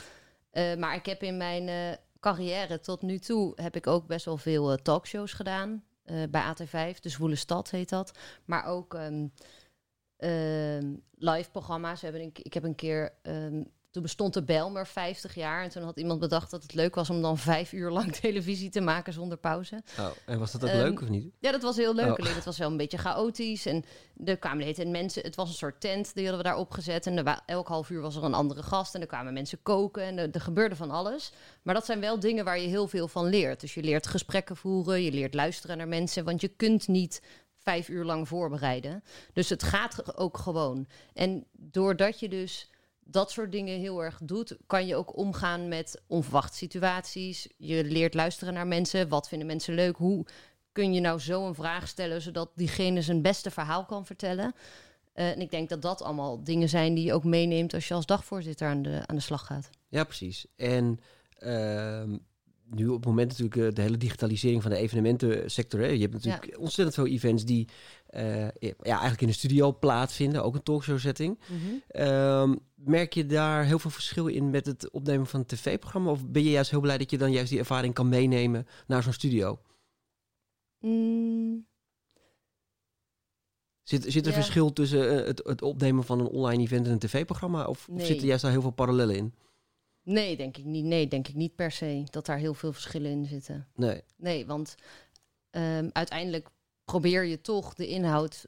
[0.50, 3.54] Eh, maar ik heb in mijn eh, carrière tot nu toe...
[3.56, 5.84] heb ik ook best wel veel eh, talkshows gedaan.
[6.30, 8.18] bij AT5, de Zwoele Stad heet dat.
[8.46, 9.28] Maar ook ehm,
[10.18, 12.04] ehm, live programma's.
[12.04, 15.64] Ik heb een keer ehm, toen bestond de Belmer 50 jaar.
[15.64, 18.70] En toen had iemand bedacht dat het leuk was om dan vijf uur lang televisie
[18.70, 19.82] te maken zonder pauze.
[20.00, 21.34] Oh, en was dat ook Ehm, leuk of niet?
[21.40, 22.20] Ja, dat was heel leuk.
[22.20, 22.36] Oh.
[22.36, 23.66] Het was wel een beetje chaotisch.
[23.66, 23.84] En
[24.26, 25.24] er kwamen hele tijd mensen.
[25.24, 27.08] Het was een soort tent, die hadden we daar opgezet.
[27.08, 28.96] En er elk half uur was er een andere gast.
[28.96, 30.04] En er kwamen mensen koken.
[30.04, 31.32] En er, er gebeurde van alles.
[31.62, 33.60] Maar dat zijn wel dingen waar je heel veel van leert.
[33.60, 35.02] Dus je leert gesprekken voeren.
[35.02, 36.24] Je leert luisteren naar mensen.
[36.24, 37.22] Want je kunt niet
[37.58, 39.04] vijf uur lang voorbereiden.
[39.34, 40.88] Dus het gaat ook gewoon.
[41.14, 42.70] En doordat je dus
[43.04, 47.48] dat soort dingen heel erg doet, kan je ook omgaan met onverwachte situaties.
[47.58, 49.08] Je leert luisteren naar mensen.
[49.08, 49.96] Wat vinden mensen leuk?
[49.98, 50.26] Hoe
[50.72, 54.54] kun je nou zo een vraag stellen zodat diegene zijn beste verhaal kan vertellen?
[55.14, 57.94] Eh, en ik denk dat dat allemaal dingen zijn die je ook meeneemt als je
[57.94, 59.70] als dagvoorzitter aan de, aan de slag gaat.
[59.88, 60.46] Ja, precies.
[60.56, 61.00] En
[61.38, 62.18] ehm,
[62.76, 65.80] nu op het moment natuurlijk eh, de hele digitalisering van de evenementensector.
[65.80, 65.86] Hè.
[65.88, 67.68] Je hebt natuurlijk ontzettend veel events die
[68.08, 70.44] eh, ja, eigenlijk in de studio plaatsvinden.
[70.44, 71.40] Ook een talkshow setting.
[71.88, 76.10] Ehm, merk je daar heel veel verschil in met het opnemen van een tv-programma?
[76.12, 79.04] Of ben je juist heel blij dat je dan juist die ervaring kan meenemen naar
[79.04, 79.60] zo'n studio?
[80.80, 81.70] Mm,
[83.84, 84.38] Zit, zit er Ja.
[84.38, 87.66] verschil tussen eh, het, het opnemen van een online event en een tv-programma?
[87.66, 88.06] Of, of Nee.
[88.06, 89.34] zitten juist daar heel veel parallellen in?
[90.04, 90.86] Nee, denk ik niet.
[90.86, 93.68] Nee, denk ik niet per se dat daar heel veel verschillen in zitten.
[93.76, 94.02] Nee.
[94.18, 94.76] Nee, want
[95.50, 96.48] ehm, uiteindelijk
[96.86, 98.46] probeer je toch de inhoud.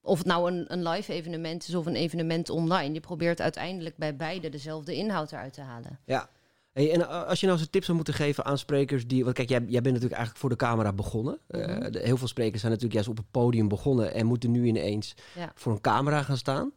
[0.00, 2.94] Of het nou een, een live evenement is of een evenement online.
[2.94, 6.00] Je probeert uiteindelijk bij beide dezelfde inhoud eruit te halen.
[6.04, 6.28] Ja.
[6.72, 9.24] Hey, en eh, als je nou eens een tips zou moeten geven aan sprekers die...
[9.24, 11.38] Want kijk, jij, jij bent natuurlijk eigenlijk voor de camera begonnen.
[11.46, 11.90] Eh, Mhm.
[11.90, 14.14] de- heel veel sprekers zijn natuurlijk juist op het podium begonnen...
[14.14, 15.52] en moeten nu ineens Ja.
[15.54, 16.72] voor een camera gaan staan.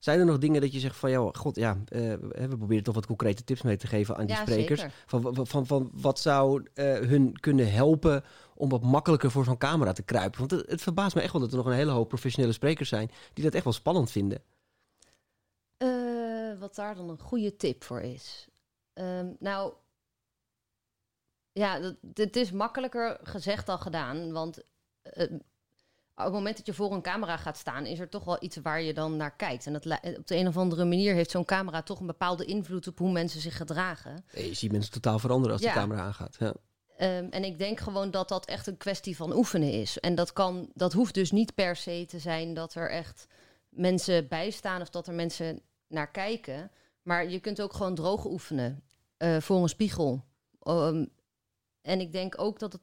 [0.00, 1.10] Zijn er nog dingen dat je zegt van...
[1.10, 4.36] joh, god, ja, eh, we proberen toch wat concrete tips mee te geven aan die
[4.36, 4.86] Ja, sprekers.
[5.06, 9.58] Van, van, van, van wat zou eh, hun kunnen helpen om wat makkelijker voor zo'n
[9.58, 10.38] camera te kruipen?
[10.38, 12.88] Want het, het verbaast me echt wel dat er nog een hele hoop professionele sprekers
[12.88, 13.10] zijn...
[13.32, 14.42] die dat echt wel spannend vinden.
[15.76, 18.48] Eh, wat daar dan een goede tip voor is.
[18.92, 19.74] Ehm, nou,
[21.52, 24.32] ja, het is makkelijker gezegd dan gedaan.
[24.32, 24.62] Want
[26.20, 28.56] op het moment dat je voor een camera gaat staan, is er toch wel iets
[28.56, 29.66] waar je dan naar kijkt.
[29.66, 32.86] En dat, op de een of andere manier heeft zo'n camera toch een bepaalde invloed
[32.86, 34.24] op hoe mensen zich gedragen.
[34.34, 35.72] Je ziet mensen totaal veranderen als Ja.
[35.72, 36.36] de camera aangaat.
[36.38, 36.54] Ja.
[36.96, 39.98] Ehm, en ik denk gewoon dat dat echt een kwestie van oefenen is.
[40.00, 43.26] En dat, kan, dat hoeft dus niet per se te zijn dat er echt
[43.68, 46.70] mensen bij staan of dat er mensen naar kijken.
[47.02, 48.82] Maar je kunt ook gewoon droog oefenen
[49.16, 50.24] eh, voor een spiegel.
[50.62, 51.04] Ehm,
[51.82, 52.82] en ik denk ook dat het.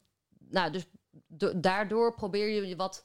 [0.49, 0.85] Nou, dus
[1.55, 3.03] daardoor probeer je je wat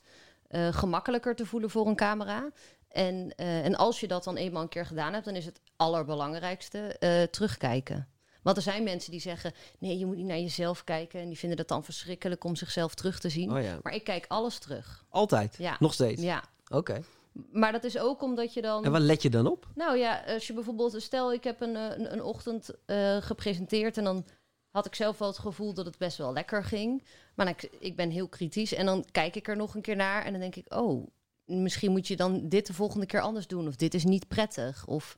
[0.52, 2.50] eh, gemakkelijker te voelen voor een camera.
[2.88, 5.60] En, eh, en als je dat dan eenmaal een keer gedaan hebt, dan is het
[5.76, 8.08] allerbelangrijkste eh, terugkijken.
[8.42, 11.20] Want er zijn mensen die zeggen: nee, je moet niet naar jezelf kijken.
[11.20, 13.52] En die vinden het dan verschrikkelijk om zichzelf terug te zien.
[13.52, 13.78] Oh ja.
[13.82, 15.04] Maar ik kijk alles terug.
[15.08, 15.56] Altijd?
[15.58, 15.76] Ja.
[15.78, 16.22] Nog steeds?
[16.22, 16.44] Ja.
[16.68, 17.02] Oké.
[17.52, 18.84] Maar dat is ook omdat je dan.
[18.84, 19.66] En waar let je dan op?
[19.74, 22.70] Nou ja, als je bijvoorbeeld, stel ik heb een, een, een ochtend
[23.20, 24.24] gepresenteerd en dan
[24.72, 27.04] had ik zelf wel het gevoel dat het best wel lekker ging.
[27.34, 30.24] Maar ik, ik ben heel kritisch en dan kijk ik er nog een keer naar
[30.24, 31.06] en dan denk ik, oh,
[31.44, 34.86] misschien moet je dan dit de volgende keer anders doen of dit is niet prettig.
[34.86, 35.16] Of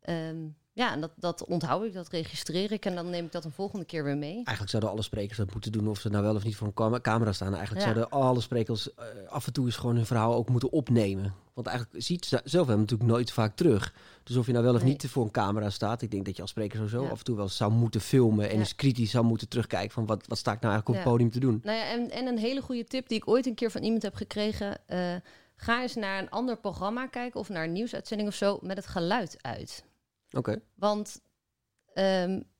[0.00, 3.44] ehm, ja, en dat, dat onthoud ik, dat registreer ik en dan neem ik dat
[3.44, 4.34] een volgende keer weer mee.
[4.34, 6.74] Eigenlijk zouden alle sprekers dat moeten doen of ze nou wel of niet voor een
[6.74, 7.54] cam- camera staan.
[7.54, 7.92] Eigenlijk Ja.
[7.92, 11.34] zouden alle sprekers eh, af en toe eens gewoon hun verhaal ook moeten opnemen.
[11.54, 13.94] Want eigenlijk ziet ze zelf hem natuurlijk nooit vaak terug.
[14.22, 14.90] Dus of je nou wel of Nee.
[14.90, 16.02] niet voor een camera staat.
[16.02, 17.10] Ik denk dat je als spreker sowieso Ja.
[17.10, 18.46] af en toe wel zou moeten filmen.
[18.48, 18.58] En Ja.
[18.58, 21.30] eens kritisch zou moeten terugkijken van wat, wat sta ik nou eigenlijk op het podium
[21.30, 21.60] te doen.
[21.64, 24.02] Nou ja, en, en een hele goede tip die ik ooit een keer van iemand
[24.02, 24.76] heb gekregen.
[24.86, 25.14] eh,
[25.56, 28.86] ga eens naar een ander programma kijken of naar een nieuwsuitzending of zo met het
[28.86, 29.84] geluid uit.
[30.30, 30.60] Oké.
[30.74, 31.20] Want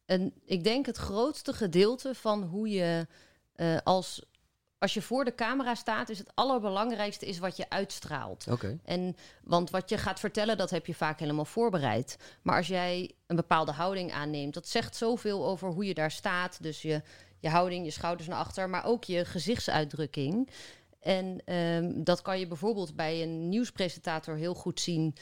[0.06, 3.06] een, ik denk het grootste gedeelte van hoe je
[3.52, 4.22] eh, als,
[4.78, 8.46] als je voor de camera staat, is het allerbelangrijkste is wat je uitstraalt.
[8.50, 8.78] Oké.
[8.84, 12.16] En, want wat je gaat vertellen, dat heb je vaak helemaal voorbereid.
[12.42, 16.62] Maar als jij een bepaalde houding aanneemt, dat zegt zoveel over hoe je daar staat.
[16.62, 17.02] Dus je,
[17.38, 20.50] je houding, je schouders naar achter, maar ook je gezichtsuitdrukking.
[21.00, 25.16] En ehm, dat kan je bijvoorbeeld bij een nieuwspresentator heel goed zien.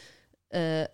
[0.48, 0.84] eh,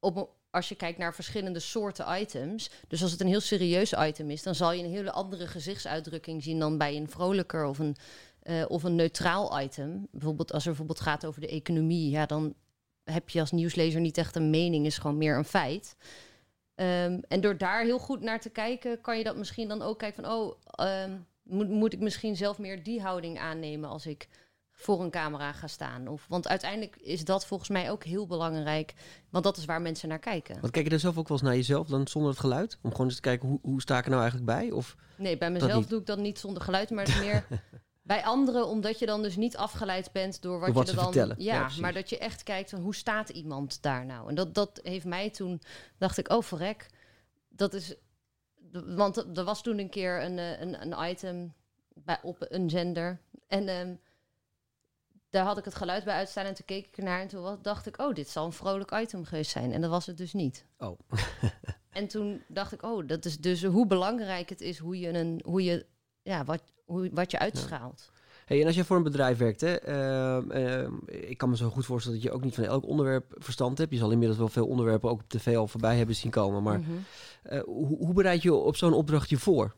[0.00, 2.70] op, als je kijkt naar verschillende soorten items.
[2.88, 6.42] Dus als het een heel serieus item is, dan zal je een hele andere gezichtsuitdrukking
[6.42, 7.96] zien dan bij een vrolijker of een,
[8.42, 10.08] eh, of een neutraal item.
[10.10, 12.54] Bijvoorbeeld als er bijvoorbeeld gaat over de economie, ja, dan
[13.04, 15.96] heb je als nieuwslezer niet echt een mening, is gewoon meer een feit.
[16.74, 19.98] Ehm, en door daar heel goed naar te kijken, kan je dat misschien dan ook
[19.98, 24.28] kijken van, oh, ehm, moet, moet ik misschien zelf meer die houding aannemen als ik
[24.82, 26.08] voor een camera ga staan?
[26.08, 28.94] Of, want uiteindelijk is dat volgens mij ook heel belangrijk,
[29.30, 30.60] want dat is waar mensen naar kijken.
[30.60, 32.78] Want kijk je er zelf ook wel eens naar jezelf dan zonder het geluid?
[32.82, 34.70] Om gewoon eens te kijken hoe, hoe sta ik er nou eigenlijk bij?
[34.70, 37.46] Of Nee, bij mezelf doe ik dat niet zonder geluid, maar het meer
[38.02, 40.96] bij anderen, omdat je dan dus niet afgeleid bent door wat, Door wat je er
[40.96, 41.12] dan.
[41.12, 41.36] vertellen.
[41.38, 44.28] Ja, maar dat je echt kijkt van hoe staat iemand daar nou?
[44.28, 45.60] En dat, dat heeft mij toen,
[45.98, 46.86] dacht ik, oh verrek,
[47.48, 47.94] dat is.
[48.72, 51.52] Want er was toen een keer een, eh, een, een item
[51.94, 53.20] bij, op een zender.
[53.48, 53.94] En ehm,
[55.32, 57.86] daar had ik het geluid bij uitstaan en toen keek ik ernaar en toen dacht
[57.86, 59.72] ik, oh, dit zal een vrolijk item geweest zijn.
[59.72, 60.66] En dat was het dus niet.
[60.78, 60.98] Oh.
[61.90, 65.40] En toen dacht ik, oh, dat is dus hoe belangrijk het is hoe je een,
[65.44, 65.86] hoe je,
[66.22, 68.10] ja, wat, hoe, wat je uitstraalt.
[68.44, 71.68] Hey, en als je voor een bedrijf werkt, hè, ehm, ehm, ik kan me zo
[71.70, 73.92] goed voorstellen dat je ook niet van elk onderwerp verstand hebt.
[73.92, 76.62] Je zal inmiddels wel veel onderwerpen ook op tv al voorbij hebben zien komen.
[76.62, 76.90] Maar Mhm.
[77.42, 79.74] eh, hoe, hoe bereid je op zo'n opdracht je voor?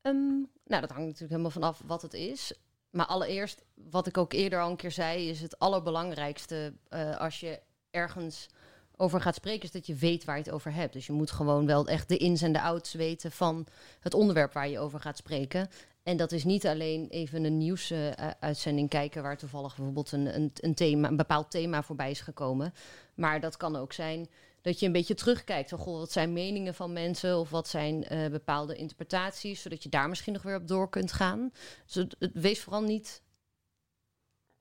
[0.00, 0.16] Ehm,
[0.64, 2.52] nou, dat hangt natuurlijk helemaal vanaf wat het is.
[2.90, 7.40] Maar allereerst, wat ik ook eerder al een keer zei, is het allerbelangrijkste eh, als
[7.40, 8.48] je ergens
[8.96, 10.92] over gaat spreken, is dat je weet waar je het over hebt.
[10.92, 13.66] Dus je moet gewoon wel echt de ins en de outs weten van
[14.00, 15.68] het onderwerp waar je over gaat spreken.
[16.02, 20.74] En dat is niet alleen even een nieuwsuitzending kijken waar toevallig bijvoorbeeld een, een, een,
[20.74, 22.74] thema, een bepaald thema voorbij is gekomen.
[23.14, 24.28] Maar dat kan ook zijn
[24.68, 25.68] dat je een beetje terugkijkt.
[25.68, 29.88] Van, goh, wat zijn meningen van mensen of wat zijn eh, bepaalde interpretaties, zodat je
[29.88, 31.50] daar misschien nog weer op door kunt gaan.
[31.86, 33.22] Dus het, wees vooral niet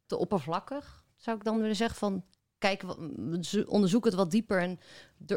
[0.06, 1.98] te oppervlakkig, zou ik dan willen zeggen.
[1.98, 2.26] Van,
[2.58, 2.84] kijk,
[3.66, 4.80] onderzoek het wat dieper en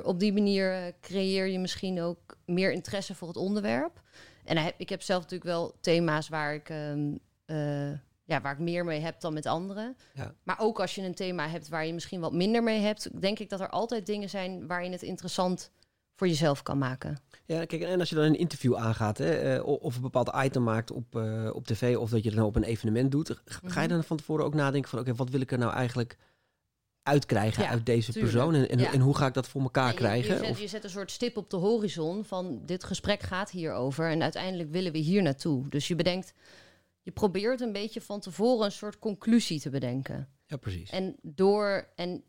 [0.02, 4.02] op die manier eh, creëer je misschien ook meer interesse voor het onderwerp.
[4.44, 7.92] En ik heb zelf natuurlijk wel thema's waar ik, ehm, eh,
[8.30, 9.96] ja, waar ik meer mee heb dan met anderen.
[10.14, 10.34] Ja.
[10.42, 13.38] Maar ook als je een thema hebt waar je misschien wat minder mee hebt, denk
[13.38, 15.70] ik dat er altijd dingen zijn waar je het interessant
[16.14, 17.18] voor jezelf kan maken.
[17.46, 20.62] Ja, kijk, en als je dan een interview aangaat, hè, eh, of een bepaald item
[20.62, 23.86] maakt op, eh, op tv, of dat je dan op een evenement doet, ga je
[23.86, 23.88] Mhm.
[23.96, 26.16] dan van tevoren ook nadenken van, oké, wat wil ik er nou eigenlijk
[27.02, 28.32] uitkrijgen Ja, uit deze tuurlijk.
[28.34, 28.54] persoon?
[28.54, 28.92] En, en, Ja.
[28.92, 30.34] en hoe ga ik dat voor elkaar Ja, je- krijgen?
[30.34, 33.50] Je, zet, Of- je zet een soort stip op de horizon van dit gesprek gaat
[33.50, 35.68] hierover en uiteindelijk willen we hier naartoe.
[35.68, 36.32] Dus je bedenkt,
[37.02, 40.28] je probeert een beetje van tevoren een soort conclusie te bedenken.
[40.46, 40.90] ja, precies.
[40.90, 42.24] En door en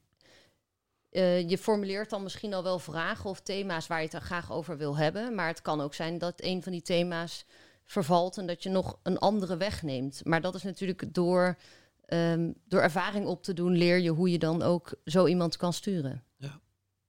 [1.09, 4.51] eh, je formuleert dan misschien al wel vragen of thema's waar je het er graag
[4.51, 7.45] over wil hebben, maar het kan ook zijn dat een van die thema's
[7.85, 10.21] vervalt en dat je nog een andere weg neemt.
[10.25, 11.57] Maar dat is natuurlijk door,
[12.05, 15.73] ehm, door ervaring op te doen, leer je hoe je dan ook zo iemand kan
[15.73, 16.23] sturen.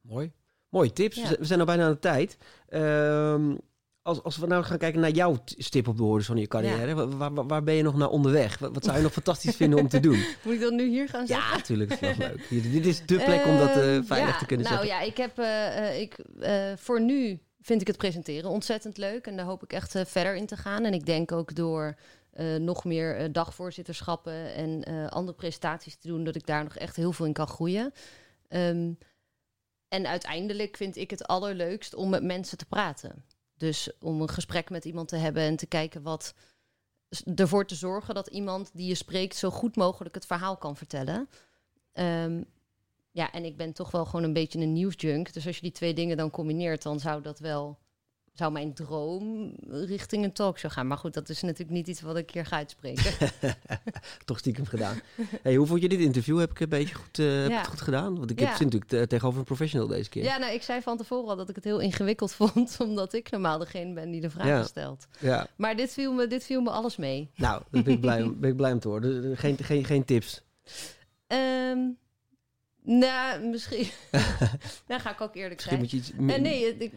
[0.00, 0.32] Mooi.
[0.68, 1.16] Mooie tips.
[1.16, 1.22] Ja.
[1.22, 2.36] We zijn- We zijn al bijna aan de tijd.
[2.68, 3.56] Ehm,
[4.02, 6.94] als, als we nou gaan kijken naar jouw stip op de horizon in je carrière,
[6.94, 8.58] wa- waar, waar, waar ben je nog naar onderweg?
[8.58, 10.24] Wat, zou je nog fantastisch vinden om te doen?
[10.44, 11.46] Moet ik dat nu hier gaan zeggen?
[11.50, 11.90] Ja, natuurlijk.
[11.92, 12.46] Is wel leuk.
[12.72, 15.00] Dit is de plek om dat eh, Ehm, veilig ja, te kunnen nou zeggen.
[15.00, 16.16] ja, ik heb eh, eh, ik,
[16.80, 19.26] voor nu vind ik het presenteren ontzettend leuk.
[19.26, 20.84] En daar hoop ik echt verder in te gaan.
[20.84, 21.94] En ik denk ook door
[22.58, 27.26] nog meer dagvoorzitterschappen en andere presentaties te doen, dat ik daar nog echt heel veel
[27.26, 27.92] in kan groeien.
[28.48, 28.92] Ehm,
[29.88, 33.24] en uiteindelijk vind ik het allerleukst om met mensen te praten.
[33.62, 36.34] Dus om een gesprek met iemand te hebben en te kijken wat.
[37.34, 41.28] ervoor te zorgen dat iemand die je spreekt zo goed mogelijk het verhaal kan vertellen.
[41.92, 42.42] Ehm,
[43.10, 45.32] ja, en ik ben toch wel gewoon een beetje een nieuwsjunk.
[45.32, 47.78] Dus als je die twee dingen dan combineert, dan zou dat wel.
[48.34, 50.86] Zou mijn droom richting een talkshow gaan.
[50.86, 53.12] Maar goed, dat is natuurlijk niet iets wat ik hier ga uitspreken.
[54.24, 55.00] Toch stiekem gedaan.
[55.42, 56.38] Hey, hoe vond je dit interview?
[56.38, 57.58] Heb ik een beetje goed, eh, Ja.
[57.58, 58.18] het goed gedaan?
[58.18, 58.44] Want ik Ja.
[58.46, 60.22] heb zit natuurlijk te- tegenover een professional deze keer.
[60.22, 62.76] ja, nou, ik zei van tevoren al dat ik het heel ingewikkeld vond.
[62.80, 64.62] Omdat ik normaal degene ben die de vragen Ja.
[64.64, 65.06] stelt.
[65.18, 65.46] Ja.
[65.56, 67.30] Maar dit viel, me, dit viel me alles mee.
[67.36, 69.02] Nou, daar ben ik blij, ben ik blij om te horen.
[69.22, 70.42] Dus, eh, Geen, geen, geen tips.
[71.26, 71.78] Ehm
[72.84, 73.88] nou, misschien.
[74.86, 75.78] Dan ga ik ook eerlijk Misschien zijn.
[75.80, 76.12] moet je iets...
[76.42, 76.90] Nee,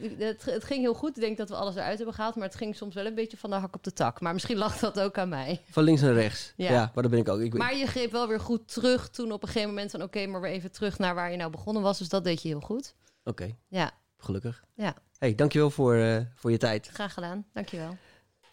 [0.54, 1.15] het, ging heel goed.
[1.15, 2.36] Ik denk dat we alles eruit hebben gehaald.
[2.36, 4.21] Maar het ging soms wel een beetje van de hak op de tak.
[4.21, 5.62] Maar misschien lag dat ook aan mij.
[5.69, 6.54] Van links naar rechts.
[6.56, 6.91] Ja, Ja.
[6.93, 7.39] maar dat ben ik ook.
[7.39, 10.02] Ik, Maar je greep wel weer goed terug toen op een gegeven moment van...
[10.04, 11.98] oké, maar weer even terug naar waar je nou begonnen was.
[11.98, 12.95] Dus dat deed je heel goed.
[13.24, 14.63] Oké, Ja, gelukkig.
[14.74, 14.93] Ja.
[15.17, 16.89] Hey, dankjewel voor, eh, voor je tijd.
[16.93, 17.45] graag gedaan.
[17.54, 17.98] Dankjewel.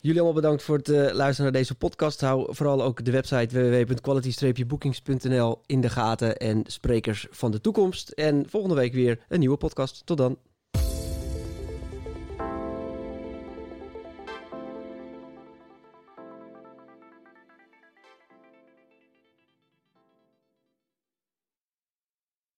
[0.03, 2.21] Jullie allemaal bedankt voor het eh, luisteren naar deze podcast.
[2.21, 8.09] Hou vooral ook de website www.quality-bookings.nl in de gaten en sprekers van de toekomst.
[8.09, 10.07] En volgende week weer een nieuwe podcast.
[10.07, 10.39] Tot dan.